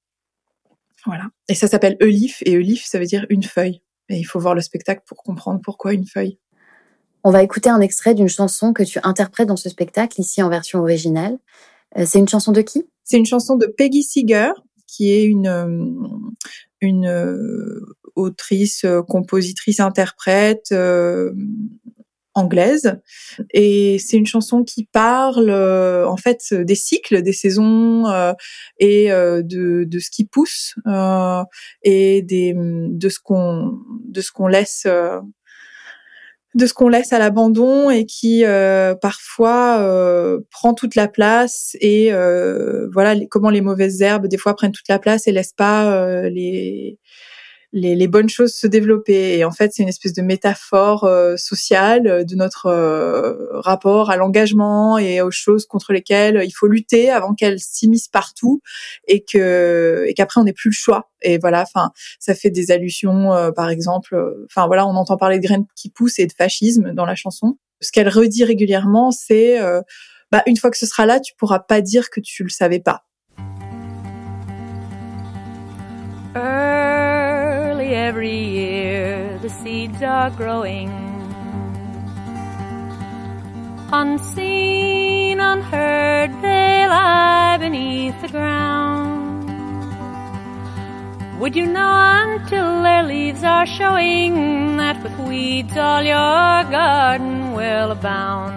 Voilà. 1.06 1.26
Et 1.48 1.56
ça 1.56 1.68
s'appelle 1.68 1.98
Elif 2.00 2.42
et 2.46 2.54
Elif 2.54 2.84
ça 2.86 3.00
veut 3.00 3.06
dire 3.06 3.26
une 3.30 3.44
feuille. 3.44 3.82
Et 4.10 4.18
il 4.18 4.24
faut 4.24 4.40
voir 4.40 4.54
le 4.54 4.62
spectacle 4.62 5.02
pour 5.06 5.24
comprendre 5.24 5.62
pourquoi 5.64 5.94
une 5.94 6.06
feuille. 6.06 6.38
On 7.28 7.32
va 7.32 7.42
écouter 7.42 7.72
un 7.72 7.82
extrait 7.82 8.14
d'une 8.14 8.30
chanson 8.30 8.72
que 8.72 8.84
tu 8.84 9.00
interprètes 9.02 9.48
dans 9.48 9.56
ce 9.56 9.68
spectacle, 9.68 10.22
ici 10.22 10.44
en 10.44 10.50
version 10.50 10.82
originale. 10.82 11.40
Euh, 11.98 12.04
c'est 12.06 12.20
une 12.20 12.28
chanson 12.28 12.52
de 12.52 12.62
qui? 12.62 12.86
C'est 13.04 13.18
une 13.18 13.26
chanson 13.26 13.56
de 13.56 13.66
Peggy 13.66 14.04
Seeger, 14.04 14.52
qui 14.86 15.12
est 15.12 15.24
une, 15.24 15.48
euh, 15.48 15.86
une 16.82 17.08
euh, 17.08 17.84
autrice, 18.16 18.86
compositrice, 19.10 19.80
interprète 19.80 20.72
anglaise. 22.36 23.00
Et 23.50 23.98
c'est 23.98 24.18
une 24.18 24.28
chanson 24.28 24.64
qui 24.64 24.86
parle 24.86 25.50
en 25.50 26.18
fait 26.18 26.54
des 26.54 26.76
cycles, 26.76 27.24
des 27.24 27.34
saisons 27.34 28.06
et 28.78 29.08
de, 29.08 29.84
de 29.84 30.00
ce 30.00 30.12
qui 30.12 30.26
pousse 30.26 30.76
et 31.82 32.22
des, 32.22 32.54
de 32.56 33.10
ce 33.10 33.20
qu'on 33.20 33.80
de 34.08 34.22
ce 34.22 34.32
qu'on 34.32 34.48
laisse 34.48 34.86
de 36.56 36.66
ce 36.66 36.74
qu'on 36.74 36.88
laisse 36.88 37.12
à 37.12 37.20
l'abandon 37.20 37.90
et 37.90 38.06
qui 38.06 38.46
euh, 38.46 38.96
parfois 38.96 39.80
euh, 39.82 40.40
prend 40.52 40.74
toute 40.74 40.96
la 40.96 41.10
place 41.10 41.76
et 41.82 42.14
euh, 42.14 42.88
voilà 42.94 43.14
comment 43.30 43.50
les 43.50 43.60
mauvaises 43.60 44.02
herbes 44.02 44.28
des 44.28 44.38
fois 44.38 44.56
prennent 44.56 44.72
toute 44.72 44.88
la 44.88 44.98
place 44.98 45.28
et 45.28 45.34
laissent 45.34 45.54
pas 45.54 46.30
les 46.30 46.98
les, 47.76 47.94
les, 47.94 48.08
bonnes 48.08 48.30
choses 48.30 48.54
se 48.54 48.68
développer. 48.68 49.38
Et 49.38 49.44
en 49.44 49.52
fait, 49.52 49.74
c'est 49.74 49.84
une 49.84 49.90
espèce 49.90 50.14
de 50.14 50.22
métaphore 50.22 51.04
euh, 51.04 51.36
sociale 51.36 52.08
euh, 52.08 52.24
de 52.24 52.36
notre 52.36 52.68
euh, 52.68 53.60
rapport 53.60 54.10
à 54.10 54.16
l'engagement 54.16 54.98
et 54.98 55.22
aux 55.22 55.30
choses 55.30 55.66
contre 55.66 55.92
lesquelles 55.92 56.42
il 56.46 56.52
faut 56.52 56.68
lutter 56.68 57.10
avant 57.10 57.34
qu'elles 57.34 57.60
s'immiscent 57.60 58.08
partout 58.08 58.62
et 59.08 59.24
que 59.24 60.06
et 60.08 60.14
qu'après 60.14 60.40
on 60.40 60.46
n'ait 60.46 60.54
plus 60.54 60.70
le 60.70 60.76
choix. 60.76 61.10
Et 61.22 61.38
voilà, 61.38 61.64
enfin, 61.64 61.92
ça 62.20 62.34
fait 62.34 62.50
des 62.50 62.72
allusions, 62.72 63.32
par 63.56 63.70
exemple, 63.70 64.16
enfin 64.46 64.68
voilà, 64.68 64.86
on 64.86 64.96
entend 64.96 65.18
parler 65.18 65.40
de 65.40 65.44
graines 65.44 65.66
qui 65.76 65.90
poussent 65.90 66.20
et 66.20 66.28
de 66.28 66.34
fascisme 66.34 66.94
dans 66.94 67.06
la 67.06 67.16
chanson. 67.16 67.58
Ce 67.82 67.92
qu'elle 67.92 68.10
redit 68.10 68.44
régulièrement, 68.44 69.12
c'est 69.12 69.60
bah, 70.32 70.44
une 70.46 70.58
fois 70.58 70.70
que 70.70 70.78
ce 70.78 70.86
sera 70.86 71.06
là, 71.06 71.20
tu 71.20 71.34
pourras 71.36 71.60
pas 71.60 71.82
dire 71.82 72.10
que 72.10 72.20
tu 72.20 72.44
le 72.44 72.50
savais 72.50 72.80
pas. 72.80 73.05
Every 78.16 78.40
year 78.62 79.38
the 79.42 79.50
seeds 79.50 80.02
are 80.02 80.30
growing. 80.30 80.90
Unseen, 83.92 85.42
unheard, 85.42 86.32
they 86.42 86.88
lie 86.88 87.58
beneath 87.60 88.16
the 88.22 88.30
ground. 88.30 89.50
Would 91.42 91.58
you 91.58 91.66
know 91.66 91.94
until 92.30 92.84
their 92.84 93.04
leaves 93.04 93.44
are 93.44 93.66
showing 93.66 94.78
that 94.78 95.04
with 95.04 95.18
weeds 95.28 95.76
all 95.76 96.02
your 96.02 96.64
garden 96.72 97.52
will 97.52 97.92
abound? 97.92 98.56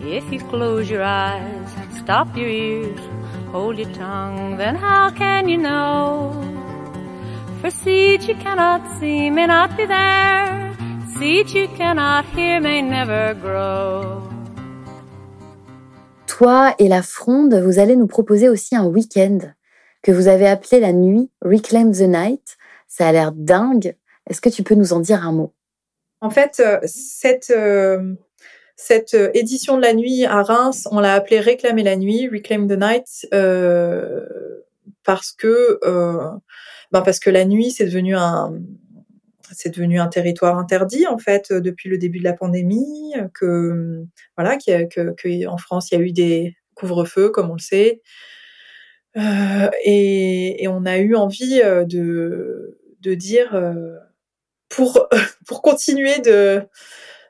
If 0.00 0.24
you 0.32 0.40
close 0.40 0.90
your 0.90 1.04
eyes, 1.04 1.68
stop 1.98 2.36
your 2.36 2.48
ears, 2.48 3.00
hold 3.52 3.78
your 3.78 3.92
tongue, 3.94 4.56
then 4.56 4.74
how 4.74 5.10
can 5.10 5.48
you 5.48 5.58
know? 5.58 6.51
For 7.62 7.70
seeds 7.70 8.26
you 8.26 8.34
cannot 8.42 8.80
see 8.98 9.30
may 9.30 9.46
not 9.46 9.76
be 9.76 9.86
there. 9.86 10.74
Seeds 11.16 11.54
you 11.54 11.68
cannot 11.78 12.24
hear 12.34 12.60
may 12.60 12.82
never 12.82 13.34
grow. 13.34 14.20
Toi 16.26 16.74
et 16.80 16.88
la 16.88 17.02
fronde, 17.02 17.54
vous 17.54 17.78
allez 17.78 17.94
nous 17.94 18.08
proposer 18.08 18.48
aussi 18.48 18.74
un 18.74 18.86
week-end 18.86 19.38
que 20.02 20.10
vous 20.10 20.26
avez 20.26 20.48
appelé 20.48 20.80
la 20.80 20.92
nuit 20.92 21.30
Reclaim 21.40 21.92
the 21.92 22.00
Night. 22.00 22.56
Ça 22.88 23.06
a 23.06 23.12
l'air 23.12 23.30
dingue. 23.30 23.94
Est-ce 24.28 24.40
que 24.40 24.48
tu 24.48 24.64
peux 24.64 24.74
nous 24.74 24.92
en 24.92 24.98
dire 24.98 25.24
un 25.24 25.30
mot? 25.30 25.52
En 26.20 26.30
fait, 26.30 26.58
euh, 26.58 26.80
cette, 26.84 27.52
euh, 27.56 28.14
cette 28.74 29.14
édition 29.34 29.76
de 29.76 29.82
la 29.82 29.94
nuit 29.94 30.24
à 30.24 30.42
Reims, 30.42 30.88
on 30.90 30.98
l'a 30.98 31.14
appelée 31.14 31.38
Réclamer 31.38 31.84
la 31.84 31.94
nuit, 31.94 32.28
Reclaim 32.28 32.66
the 32.66 32.76
Night, 32.76 33.28
euh, 33.32 34.26
parce 35.04 35.30
que 35.30 35.78
euh, 35.84 36.28
ben 36.92 37.02
parce 37.02 37.18
que 37.18 37.30
la 37.30 37.44
nuit, 37.44 37.70
c'est 37.70 37.86
devenu 37.86 38.16
un 38.16 38.52
c'est 39.54 39.74
devenu 39.74 40.00
un 40.00 40.08
territoire 40.08 40.58
interdit 40.58 41.06
en 41.06 41.18
fait 41.18 41.52
depuis 41.52 41.90
le 41.90 41.98
début 41.98 42.18
de 42.18 42.24
la 42.24 42.32
pandémie. 42.32 43.14
Que 43.34 44.04
voilà, 44.36 44.56
que, 44.56 45.46
en 45.46 45.58
France 45.58 45.90
il 45.90 45.98
y 45.98 46.02
a 46.02 46.04
eu 46.04 46.12
des 46.12 46.56
couvre-feux 46.74 47.30
comme 47.30 47.50
on 47.50 47.54
le 47.54 47.60
sait, 47.60 48.00
euh, 49.16 49.70
et, 49.84 50.66
on 50.68 50.86
a 50.86 50.98
eu 50.98 51.14
envie 51.14 51.60
euh, 51.62 51.84
de 51.84 52.78
de 53.00 53.14
dire 53.14 53.54
euh, 53.54 53.96
pour 54.68 55.08
pour 55.46 55.62
continuer 55.62 56.20
de 56.20 56.62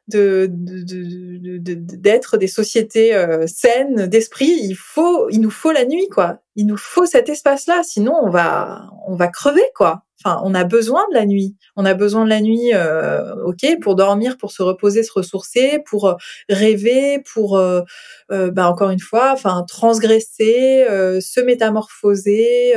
de 0.08 0.48
d'être 0.50 2.36
de, 2.36 2.40
des 2.40 2.46
sociétés 2.46 3.14
euh, 3.14 3.46
saines 3.46 4.06
d'esprit, 4.06 4.58
il 4.62 4.74
faut, 4.74 5.28
il 5.30 5.40
nous 5.40 5.50
faut 5.50 5.72
la 5.72 5.84
nuit, 5.84 6.08
quoi. 6.08 6.38
Il 6.56 6.66
nous 6.66 6.76
faut 6.76 7.06
cet 7.06 7.28
espace-là, 7.28 7.82
sinon 7.84 8.14
on 8.22 8.30
va, 8.30 8.90
on 9.06 9.14
va 9.14 9.28
crever, 9.28 9.64
quoi. 9.74 10.04
Enfin, 10.24 10.40
on 10.44 10.54
a 10.54 10.62
besoin 10.64 11.04
de 11.10 11.14
la 11.14 11.26
nuit. 11.26 11.56
On 11.74 11.84
a 11.84 11.94
besoin 11.94 12.24
de 12.24 12.30
la 12.30 12.40
nuit, 12.40 12.72
euh, 12.74 13.34
ok, 13.44 13.80
pour 13.80 13.96
dormir, 13.96 14.36
pour 14.36 14.52
se 14.52 14.62
reposer, 14.62 15.02
se 15.02 15.12
ressourcer, 15.12 15.80
pour 15.84 16.06
euh, 16.06 16.14
rêver, 16.48 17.22
pour, 17.32 17.56
euh, 17.56 17.82
bah, 18.30 18.68
encore 18.68 18.90
une 18.90 19.00
fois, 19.00 19.32
enfin, 19.32 19.64
transgresser, 19.66 20.86
se 21.20 21.40
métamorphoser, 21.40 22.74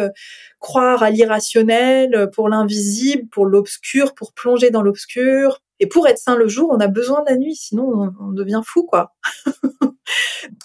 croire 0.59 1.03
à 1.03 1.11
l'irrationnel, 1.11 2.29
pour 2.33 2.49
l'invisible, 2.49 3.27
pour 3.29 3.45
l'obscur, 3.45 4.15
pour 4.15 4.33
plonger 4.33 4.71
dans 4.71 4.81
l'obscur, 4.81 5.61
et 5.79 5.87
pour 5.87 6.07
être 6.07 6.17
sain 6.17 6.35
le 6.35 6.47
jour, 6.47 6.69
on 6.71 6.79
a 6.79 6.87
besoin 6.87 7.21
de 7.21 7.29
la 7.29 7.37
nuit, 7.37 7.55
sinon 7.55 8.13
on, 8.19 8.31
devient 8.31 8.61
fou, 8.65 8.85
quoi. 8.85 9.13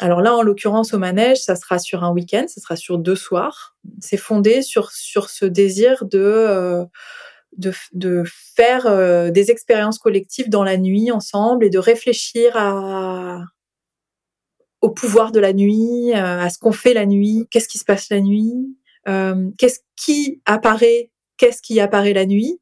Alors 0.00 0.20
là, 0.20 0.36
en 0.36 0.42
l'occurrence, 0.42 0.94
au 0.94 0.98
manège, 0.98 1.38
ça 1.38 1.56
sera 1.56 1.78
sur 1.78 2.04
un 2.04 2.12
week-end, 2.12 2.44
ça 2.46 2.60
sera 2.60 2.76
sur 2.76 2.98
deux 2.98 3.16
soirs. 3.16 3.76
C'est 4.00 4.16
fondé 4.16 4.62
sur 4.62 4.92
sur 4.92 5.28
ce 5.30 5.44
désir 5.44 6.04
de 6.04 6.18
euh, 6.18 6.84
de, 7.56 7.72
de, 7.92 8.22
faire 8.54 8.86
euh, 8.86 9.30
des 9.30 9.50
expériences 9.50 9.98
collectives 9.98 10.48
dans 10.48 10.62
la 10.62 10.76
nuit 10.76 11.10
ensemble 11.10 11.64
et 11.64 11.70
de 11.70 11.80
réfléchir 11.80 12.56
à 12.56 13.40
au 14.82 14.90
pouvoir 14.90 15.32
de 15.32 15.40
la 15.40 15.52
nuit, 15.52 16.12
euh, 16.14 16.40
à 16.40 16.48
ce 16.48 16.58
qu'on 16.58 16.72
fait 16.72 16.94
la 16.94 17.06
nuit, 17.06 17.48
qu'est-ce 17.50 17.68
qui 17.68 17.78
se 17.78 17.84
passe 17.84 18.08
la 18.10 18.20
nuit, 18.20 18.54
qu'est-ce 19.58 19.80
qui 19.96 20.40
apparaît, 20.46 21.10
qu'est-ce 21.36 21.60
qui 21.60 21.80
apparaît 21.80 22.12
la 22.12 22.26
nuit. 22.26 22.60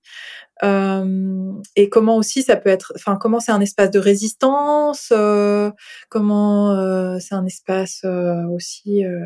Euh, 0.65 1.53
et 1.77 1.89
comment 1.89 2.17
aussi 2.17 2.43
ça 2.43 2.57
peut 2.57 2.71
être, 2.71 2.93
enfin 2.97 3.17
comment 3.17 3.41
c'est 3.41 3.53
un 3.53 3.61
espace 3.61 3.91
de 3.91 3.99
résistance, 3.99 5.13
euh, 5.13 5.71
comment 6.09 6.73
euh, 6.73 7.19
c'est 7.21 7.35
un 7.35 7.47
espace 7.47 8.03
euh, 8.05 8.45
aussi 8.49 9.05
euh, 9.05 9.21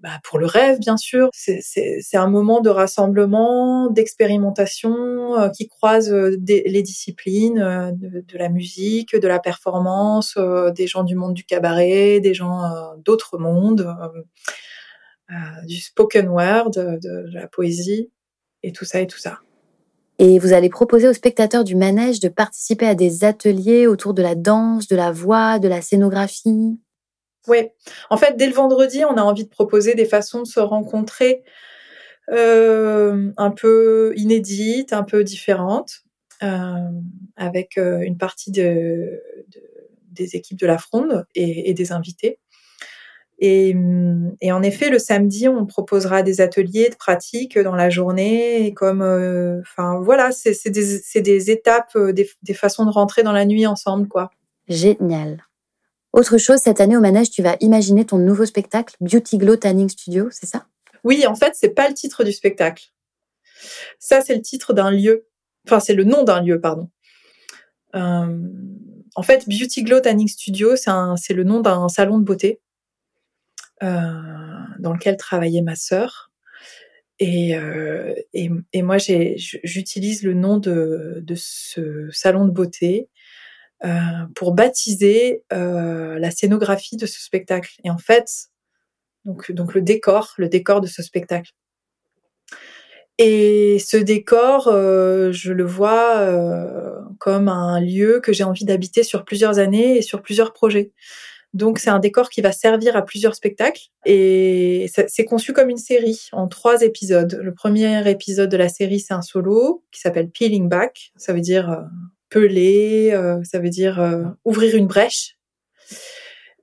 bah, 0.00 0.20
pour 0.24 0.38
le 0.38 0.46
rêve 0.46 0.78
bien 0.78 0.96
sûr. 0.96 1.30
C'est 1.32 2.16
un 2.16 2.28
moment 2.28 2.60
de 2.60 2.68
rassemblement, 2.68 3.88
d'expérimentation 3.90 5.38
euh, 5.38 5.48
qui 5.48 5.68
croise 5.68 6.12
les 6.12 6.82
disciplines 6.82 7.94
de, 7.96 8.20
de, 8.20 8.38
la 8.38 8.48
musique, 8.48 9.16
de 9.16 9.28
la 9.28 9.38
performance, 9.38 10.36
des 10.74 10.86
gens 10.86 11.04
du 11.04 11.14
monde 11.14 11.34
du 11.34 11.44
cabaret, 11.44 12.20
des 12.20 12.34
gens 12.34 12.62
d'autres 13.04 13.38
mondes, 13.38 13.88
du 15.66 15.80
spoken 15.80 16.28
word, 16.28 16.70
de, 16.72 16.98
de 17.00 17.24
la 17.32 17.46
poésie 17.46 18.10
et 18.62 18.72
tout 18.72 18.84
ça 18.84 19.00
et 19.00 19.06
tout 19.06 19.18
ça. 19.18 19.40
Et 20.18 20.38
vous 20.38 20.52
allez 20.52 20.68
proposer 20.68 21.08
aux 21.08 21.12
spectateurs 21.12 21.64
du 21.64 21.74
manège 21.74 22.20
de 22.20 22.28
participer 22.28 22.86
à 22.86 22.94
des 22.94 23.24
ateliers 23.24 23.86
autour 23.86 24.14
de 24.14 24.22
la 24.22 24.34
danse, 24.34 24.86
de 24.86 24.96
la 24.96 25.10
voix, 25.10 25.58
de 25.58 25.68
la 25.68 25.80
scénographie. 25.82 26.78
Oui, 27.48 27.68
en 28.10 28.16
fait, 28.16 28.36
dès 28.36 28.46
le 28.46 28.52
vendredi, 28.52 29.04
on 29.04 29.16
a 29.16 29.22
envie 29.22 29.44
de 29.44 29.48
proposer 29.50 29.94
des 29.94 30.04
façons 30.04 30.42
de 30.42 30.46
se 30.46 30.60
rencontrer 30.60 31.42
euh, 32.30 33.32
un 33.36 33.50
peu 33.50 34.12
inédites, 34.16 34.92
un 34.92 35.02
peu 35.02 35.24
différentes, 35.24 36.04
euh, 36.42 36.76
avec 37.36 37.78
euh, 37.78 38.00
une 38.00 38.16
partie 38.16 38.52
de, 38.52 39.20
de, 39.48 39.60
des 40.12 40.36
équipes 40.36 40.58
de 40.58 40.66
la 40.66 40.78
Fronde 40.78 41.26
et 41.34 41.74
des 41.74 41.90
invités. 41.90 42.38
Et, 43.44 43.74
et, 44.40 44.52
en 44.52 44.62
effet, 44.62 44.88
le 44.88 45.00
samedi, 45.00 45.48
on 45.48 45.66
proposera 45.66 46.22
des 46.22 46.40
ateliers 46.40 46.90
de 46.90 46.94
pratique 46.94 47.58
dans 47.58 47.74
la 47.74 47.90
journée. 47.90 48.64
Et 48.64 48.72
comme, 48.72 49.02
euh, 49.02 49.60
enfin 49.62 49.98
voilà, 50.00 50.30
c'est 50.30 50.70
des, 50.70 51.00
des, 51.20 51.50
étapes, 51.50 51.90
euh, 51.96 52.12
des, 52.12 52.30
des, 52.44 52.54
façons 52.54 52.84
de 52.86 52.90
rentrer 52.92 53.24
dans 53.24 53.32
la 53.32 53.44
nuit 53.44 53.66
ensemble, 53.66 54.06
quoi. 54.06 54.30
Génial. 54.68 55.44
Autre 56.12 56.38
chose, 56.38 56.60
cette 56.60 56.80
année 56.80 56.96
au 56.96 57.00
manège, 57.00 57.30
tu 57.30 57.42
vas 57.42 57.56
imaginer 57.58 58.04
ton 58.04 58.18
nouveau 58.18 58.46
spectacle, 58.46 58.94
Beauty 59.00 59.38
Glow 59.38 59.56
Tanning 59.56 59.88
Studio, 59.88 60.28
c'est 60.30 60.46
ça? 60.46 60.66
Oui, 61.02 61.26
en 61.26 61.34
fait, 61.34 61.54
c'est 61.56 61.74
pas 61.74 61.88
le 61.88 61.94
titre 61.94 62.22
du 62.22 62.30
spectacle. 62.30 62.92
Ça, 63.98 64.20
c'est 64.20 64.36
le 64.36 64.42
titre 64.42 64.72
d'un 64.72 64.92
lieu. 64.92 65.26
Enfin, 65.66 65.80
c'est 65.80 65.94
le 65.94 66.04
nom 66.04 66.22
d'un 66.22 66.42
lieu, 66.42 66.60
pardon. 66.60 66.90
Euh, 67.96 68.38
en 69.16 69.22
fait, 69.24 69.48
Beauty 69.48 69.82
Glow 69.82 69.98
Tanning 69.98 70.28
Studio, 70.28 70.76
c'est 70.76 71.34
le 71.34 71.42
nom 71.42 71.58
d'un 71.58 71.88
salon 71.88 72.18
de 72.18 72.24
beauté 72.24 72.60
dans 73.82 74.92
lequel 74.92 75.16
travaillait 75.16 75.62
ma 75.62 75.74
sœur. 75.74 76.32
Et, 77.18 77.54
euh, 77.56 78.14
moi, 78.76 78.96
j'utilise 78.98 80.22
le 80.22 80.34
nom 80.34 80.58
de, 80.58 81.22
ce 81.36 82.08
salon 82.10 82.46
de 82.46 82.50
beauté 82.50 83.08
euh, 83.84 83.88
pour 84.34 84.54
baptiser 84.54 85.44
euh, 85.52 86.18
la 86.18 86.30
scénographie 86.30 86.96
de 86.96 87.06
ce 87.06 87.20
spectacle. 87.20 87.74
Et 87.84 87.90
en 87.90 87.98
fait, 87.98 88.48
donc, 89.24 89.74
le 89.74 89.82
décor, 89.82 90.34
le 90.36 90.48
décor 90.48 90.80
de 90.80 90.88
ce 90.88 91.02
spectacle. 91.02 91.52
Et 93.18 93.78
ce 93.78 93.96
décor, 93.96 94.68
euh, 94.68 95.30
je 95.30 95.52
le 95.52 95.64
vois 95.64 96.16
euh, 96.16 96.98
comme 97.18 97.48
un 97.48 97.78
lieu 97.80 98.20
que 98.20 98.32
j'ai 98.32 98.42
envie 98.42 98.64
d'habiter 98.64 99.04
sur 99.04 99.24
plusieurs 99.24 99.60
années 99.60 99.98
et 99.98 100.02
sur 100.02 100.22
plusieurs 100.22 100.52
projets. 100.52 100.92
Donc 101.54 101.78
c'est 101.78 101.90
un 101.90 101.98
décor 101.98 102.30
qui 102.30 102.40
va 102.40 102.50
servir 102.50 102.96
à 102.96 103.02
plusieurs 103.02 103.34
spectacles 103.34 103.82
et 104.06 104.90
c'est 105.08 105.24
conçu 105.26 105.52
comme 105.52 105.68
une 105.68 105.76
série 105.76 106.28
en 106.32 106.48
trois 106.48 106.80
épisodes. 106.80 107.38
Le 107.42 107.52
premier 107.52 108.08
épisode 108.10 108.48
de 108.48 108.56
la 108.56 108.70
série 108.70 109.00
c'est 109.00 109.12
un 109.12 109.22
solo 109.22 109.84
qui 109.92 110.00
s'appelle 110.00 110.30
Peeling 110.30 110.68
Back, 110.68 111.12
ça 111.16 111.34
veut 111.34 111.42
dire 111.42 111.70
euh, 111.70 111.82
peler, 112.30 113.10
euh, 113.12 113.42
ça 113.44 113.58
veut 113.58 113.68
dire 113.68 114.00
euh, 114.00 114.24
ouvrir 114.46 114.76
une 114.76 114.86
brèche. 114.86 115.36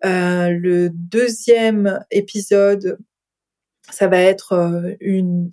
le 0.03 0.89
deuxième 0.89 2.03
épisode 2.09 2.97
ça 3.91 4.07
va 4.07 4.19
être 4.19 4.95
une 5.01 5.51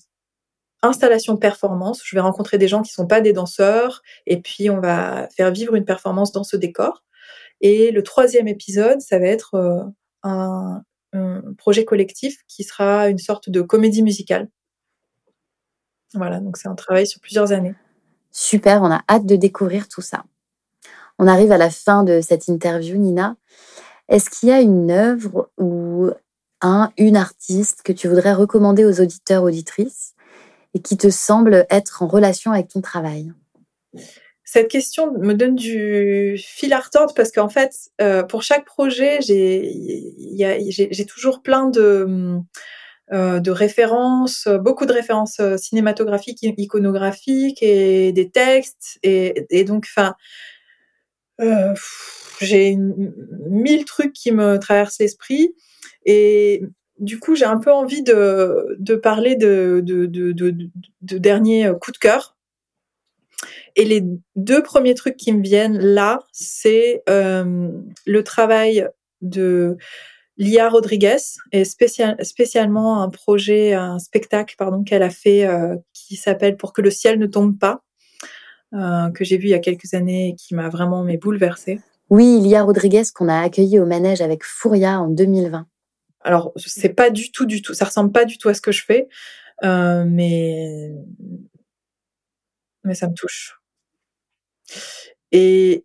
installation 0.83 1.37
performance. 1.37 2.03
Je 2.05 2.17
vais 2.17 2.21
rencontrer 2.21 2.59
des 2.59 2.69
gens 2.69 2.83
qui 2.83 2.93
sont 2.93 3.07
pas 3.07 3.21
des 3.21 3.33
danseurs 3.33 4.03
et 4.27 4.41
puis 4.41 4.71
on 4.71 4.81
va 4.81 5.29
faire 5.37 5.51
vivre 5.51 5.75
une 5.75 5.85
performance 5.85 6.33
dans 6.33 6.45
ce 6.45 6.57
décor. 6.57 7.03
Et 7.61 7.91
le 7.91 8.03
troisième 8.03 8.49
épisode, 8.49 9.01
ça 9.01 9.19
va 9.19 9.27
être 9.27 9.55
euh, 9.55 9.83
un, 10.23 10.83
projet 11.57 11.87
collectif 11.87 12.43
qui 12.47 12.63
sera 12.63 13.09
une 13.09 13.19
sorte 13.19 13.49
de 13.49 13.63
comédie 13.63 14.03
musicale. 14.03 14.51
Voilà, 16.13 16.41
donc 16.41 16.59
c'est 16.59 16.69
un 16.69 16.75
travail 16.75 17.07
sur 17.07 17.21
plusieurs 17.21 17.53
années. 17.53 17.75
Super, 18.31 18.83
on 18.83 18.91
a 18.91 19.03
hâte 19.09 19.25
de 19.25 19.37
découvrir 19.37 19.89
tout 19.89 20.03
ça. 20.03 20.25
On 21.19 21.27
arrive 21.27 21.53
à 21.53 21.57
la 21.57 21.71
fin 21.71 22.03
de 22.03 22.21
cette 22.21 22.49
interview, 22.49 22.97
Nina. 22.99 23.37
Est-ce 24.09 24.29
qu'il 24.29 24.51
y 24.51 24.53
a 24.53 24.61
une 24.61 24.91
œuvre 24.91 25.51
ou 25.57 26.11
un, 26.61 26.93
une 26.99 27.17
artiste 27.17 27.83
que 27.83 27.93
tu 27.93 28.09
voudrais 28.09 28.35
recommander 28.35 28.85
aux 28.85 29.01
auditeurs, 29.01 29.43
auditrices 29.43 30.15
et 30.75 30.81
qui 30.81 30.99
te 30.99 31.09
semble 31.09 31.67
être 31.71 32.03
en 32.03 32.07
relation 32.07 32.53
avec 32.53 32.69
ton 32.69 32.83
travail? 32.83 33.33
Cette 34.49 34.69
question 34.69 35.13
me 35.13 35.35
donne 35.35 35.57
du 35.57 36.39
fil 36.39 36.73
à 36.73 36.79
retordre 36.79 37.13
parce 37.15 37.33
qu'en 37.33 37.49
fait, 37.49 37.73
euh, 38.01 38.23
pour 38.23 38.43
chaque 38.43 38.65
projet, 38.65 39.19
j'ai 39.21 41.07
toujours 41.07 41.43
plein 41.43 41.69
de, 41.69 42.39
euh, 43.13 43.41
de 43.41 43.51
références, 43.51 44.47
beaucoup 44.47 44.87
de 44.87 44.93
références 44.93 45.41
euh, 45.41 45.57
cinématographiques, 45.57 46.39
iconographiques 46.43 47.61
et 47.61 48.13
des 48.13 48.31
textes. 48.31 49.01
Et, 49.03 49.47
et 49.51 49.65
donc, 49.65 49.89
enfin, 49.91 50.15
euh, 51.41 51.75
j'ai 52.41 52.77
mille 53.51 53.85
trucs 53.85 54.13
qui 54.13 54.31
me 54.31 54.59
traversent 54.59 55.01
l'esprit. 55.01 55.57
Et 56.05 56.63
du 57.01 57.19
coup, 57.19 57.35
j'ai 57.35 57.47
un 57.47 57.59
peu 57.59 57.73
envie 57.73 58.05
de, 58.05 58.77
de 58.79 58.95
parler 58.95 59.35
de, 59.35 59.81
de, 59.85 60.07
de, 60.07 60.31
de, 60.31 60.55
de 61.03 61.19
derniers 61.19 61.73
coups 61.81 61.95
de 61.95 61.99
cœur. 61.99 62.36
Et 63.77 63.85
les 63.85 64.03
deux 64.35 64.63
premiers 64.63 64.95
trucs 64.95 65.17
qui 65.17 65.33
me 65.33 65.43
viennent 65.43 65.79
là, 65.79 66.21
c'est 66.33 67.03
euh, 67.09 67.71
le 68.07 68.25
travail 68.25 68.89
de 69.21 69.77
Lia 70.39 70.69
Rodriguez 70.69 71.17
et 71.53 71.65
spécial, 71.65 72.17
spécialement 72.25 73.03
un 73.03 73.09
projet, 73.09 73.73
un 73.73 73.99
spectacle 73.99 74.55
pardon 74.59 74.85
qu'elle 74.85 75.03
a 75.03 75.11
fait 75.11 75.47
euh, 75.47 75.77
qui 75.93 76.17
s'appelle 76.17 76.57
Pour 76.57 76.73
que 76.73 76.83
le 76.83 76.91
ciel 76.91 77.19
ne 77.19 77.27
tombe 77.27 77.59
pas, 77.59 77.83
euh, 78.75 79.11
que 79.11 79.25
j'ai 79.25 79.39
vu 79.39 79.49
il 79.49 79.51
y 79.51 79.55
a 79.55 79.59
quelques 79.59 79.95
années 79.95 80.29
et 80.29 80.35
qui 80.35 80.55
m'a 80.55 80.69
vraiment 80.69 81.03
mais 81.05 81.17
bouleversée. 81.17 81.81
Oui, 82.11 82.39
Lia 82.41 82.63
Rodriguez 82.63 83.03
qu'on 83.15 83.29
a 83.29 83.41
accueilli 83.41 83.79
au 83.81 83.87
manège 83.87 84.21
avec 84.21 84.45
Fouria 84.45 85.01
en 85.01 85.09
2020. 85.09 85.67
Alors 86.21 86.53
c'est 86.57 86.91
pas 86.91 87.11
du 87.11 87.31
tout, 87.31 87.47
du 87.47 87.63
tout, 87.63 87.73
ça 87.73 87.85
ressemble 87.85 88.13
pas 88.13 88.25
du 88.25 88.37
tout 88.37 88.49
à 88.49 88.55
ce 88.55 88.61
que 88.61 88.73
je 88.73 88.85
fais, 88.85 89.09
euh, 89.65 90.05
mais 90.07 90.93
mais 92.87 92.95
ça 92.95 93.09
me 93.09 93.15
touche. 93.15 93.61
Et 95.33 95.85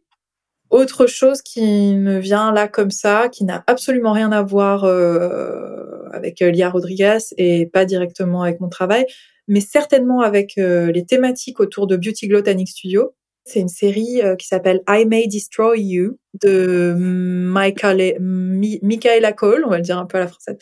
autre 0.69 1.05
chose 1.05 1.41
qui 1.41 1.95
me 1.95 2.19
vient 2.19 2.53
là 2.53 2.67
comme 2.67 2.91
ça, 2.91 3.27
qui 3.29 3.43
n'a 3.43 3.63
absolument 3.67 4.13
rien 4.13 4.31
à 4.31 4.41
voir 4.41 4.85
euh, 4.85 6.07
avec 6.13 6.39
Lia 6.39 6.69
Rodriguez 6.69 7.17
et 7.37 7.65
pas 7.65 7.83
directement 7.83 8.43
avec 8.43 8.61
mon 8.61 8.69
travail, 8.69 9.05
mais 9.47 9.59
certainement 9.59 10.21
avec 10.21 10.57
euh, 10.57 10.91
les 10.91 11.05
thématiques 11.05 11.59
autour 11.59 11.87
de 11.87 11.97
Beauty 11.97 12.27
Glotanic 12.27 12.69
Studio. 12.69 13.13
C'est 13.43 13.59
une 13.59 13.67
série 13.67 14.21
euh, 14.21 14.35
qui 14.35 14.47
s'appelle 14.47 14.81
I 14.87 15.05
May 15.05 15.27
Destroy 15.27 15.81
You 15.81 16.19
de 16.41 16.95
Michaela, 16.97 18.13
Michaela 18.19 19.33
Cole, 19.33 19.63
on 19.65 19.69
va 19.69 19.77
le 19.77 19.83
dire 19.83 19.97
un 19.97 20.05
peu 20.05 20.17
à 20.17 20.21
la 20.21 20.27
française. 20.27 20.57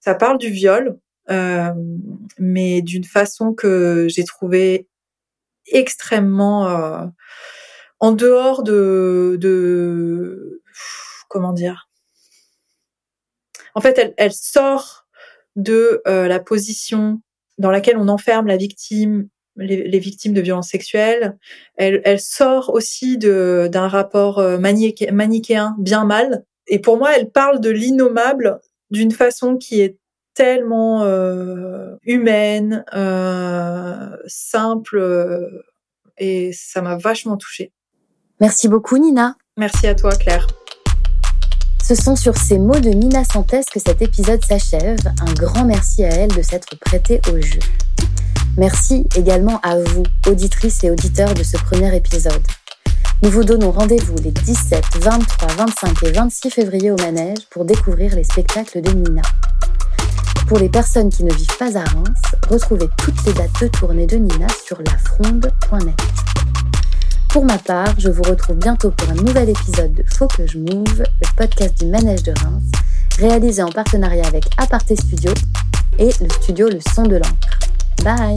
Ça 0.00 0.14
parle 0.14 0.38
du 0.38 0.48
viol, 0.48 0.98
euh, 1.30 1.70
mais 2.38 2.82
d'une 2.82 3.04
façon 3.04 3.52
que 3.54 4.06
j'ai 4.08 4.24
trouvé 4.24 4.88
extrêmement 5.66 6.68
euh, 6.68 7.06
en 8.00 8.12
dehors 8.12 8.62
de, 8.62 10.60
comment 11.28 11.52
dire? 11.52 11.88
En 13.74 13.80
fait, 13.80 14.14
elle, 14.16 14.32
sort 14.32 15.06
de 15.56 16.02
euh, 16.06 16.28
la 16.28 16.38
position 16.38 17.20
dans 17.58 17.70
laquelle 17.70 17.96
on 17.96 18.08
enferme 18.08 18.46
la 18.46 18.56
victime, 18.56 19.28
les, 19.56 19.98
victimes 19.98 20.32
de 20.32 20.40
violences 20.40 20.68
sexuelles. 20.68 21.36
Elle, 21.76 22.00
elle 22.04 22.20
sort 22.20 22.70
aussi 22.72 23.18
d'un 23.18 23.88
rapport 23.88 24.38
euh, 24.38 24.58
manichéen 24.58 25.76
bien 25.78 26.04
mal. 26.04 26.44
Et 26.66 26.78
pour 26.78 26.98
moi, 26.98 27.16
elle 27.16 27.30
parle 27.30 27.60
de 27.60 27.70
l'innommable 27.70 28.60
d'une 28.90 29.12
façon 29.12 29.56
qui 29.56 29.80
est 29.80 29.98
tellement 30.34 31.02
euh, 31.02 31.96
humaine, 32.04 32.84
euh, 32.94 34.16
simple, 34.26 34.98
euh, 34.98 35.64
et 36.18 36.52
ça 36.52 36.82
m'a 36.82 36.96
vachement 36.96 37.36
touchée. 37.36 37.72
Merci 38.40 38.68
beaucoup, 38.68 38.98
Nina. 38.98 39.36
Merci 39.56 39.86
à 39.86 39.94
toi, 39.94 40.10
Claire. 40.12 40.46
Ce 41.86 41.94
sont 41.94 42.16
sur 42.16 42.36
ces 42.36 42.58
mots 42.58 42.80
de 42.80 42.90
Nina 42.90 43.24
Santès 43.24 43.64
que 43.66 43.78
cet 43.78 44.02
épisode 44.02 44.42
s'achève. 44.44 44.98
Un 45.20 45.32
grand 45.34 45.64
merci 45.64 46.02
à 46.04 46.08
elle 46.08 46.30
de 46.30 46.42
s'être 46.42 46.78
prêtée 46.78 47.20
au 47.32 47.40
jeu. 47.40 47.60
Merci 48.56 49.06
également 49.16 49.60
à 49.62 49.78
vous, 49.78 50.04
auditrices 50.26 50.82
et 50.84 50.90
auditeurs 50.90 51.34
de 51.34 51.42
ce 51.42 51.56
premier 51.58 51.94
épisode. 51.94 52.42
Nous 53.22 53.30
vous 53.30 53.44
donnons 53.44 53.70
rendez-vous 53.70 54.16
les 54.22 54.30
17, 54.30 54.82
23, 55.00 55.48
25 55.48 56.02
et 56.04 56.12
26 56.12 56.50
février 56.50 56.90
au 56.90 56.96
Manège 56.96 57.46
pour 57.50 57.64
découvrir 57.64 58.14
les 58.14 58.24
spectacles 58.24 58.80
de 58.80 58.90
Nina. 58.90 59.22
Pour 60.46 60.58
les 60.58 60.68
personnes 60.68 61.08
qui 61.08 61.24
ne 61.24 61.32
vivent 61.32 61.56
pas 61.58 61.76
à 61.78 61.84
Reims, 61.84 62.20
retrouvez 62.50 62.88
toutes 62.98 63.24
les 63.26 63.32
dates 63.32 63.62
de 63.62 63.68
tournée 63.68 64.06
de 64.06 64.16
Nina 64.16 64.46
sur 64.66 64.78
lafronde.net. 64.82 66.00
Pour 67.30 67.44
ma 67.44 67.58
part, 67.58 67.98
je 67.98 68.10
vous 68.10 68.22
retrouve 68.22 68.56
bientôt 68.56 68.90
pour 68.90 69.10
un 69.10 69.14
nouvel 69.14 69.48
épisode 69.48 69.94
de 69.94 70.04
Faut 70.06 70.28
que 70.28 70.46
je 70.46 70.58
move, 70.58 70.98
le 70.98 71.36
podcast 71.36 71.78
du 71.80 71.86
Manège 71.86 72.22
de 72.22 72.32
Reims, 72.32 72.70
réalisé 73.18 73.62
en 73.62 73.70
partenariat 73.70 74.26
avec 74.26 74.44
Aparté 74.58 74.96
Studio 74.96 75.32
et 75.98 76.10
le 76.20 76.28
studio 76.28 76.68
Le 76.68 76.78
Son 76.94 77.04
de 77.04 77.16
l'encre. 77.16 77.58
Bye 78.04 78.34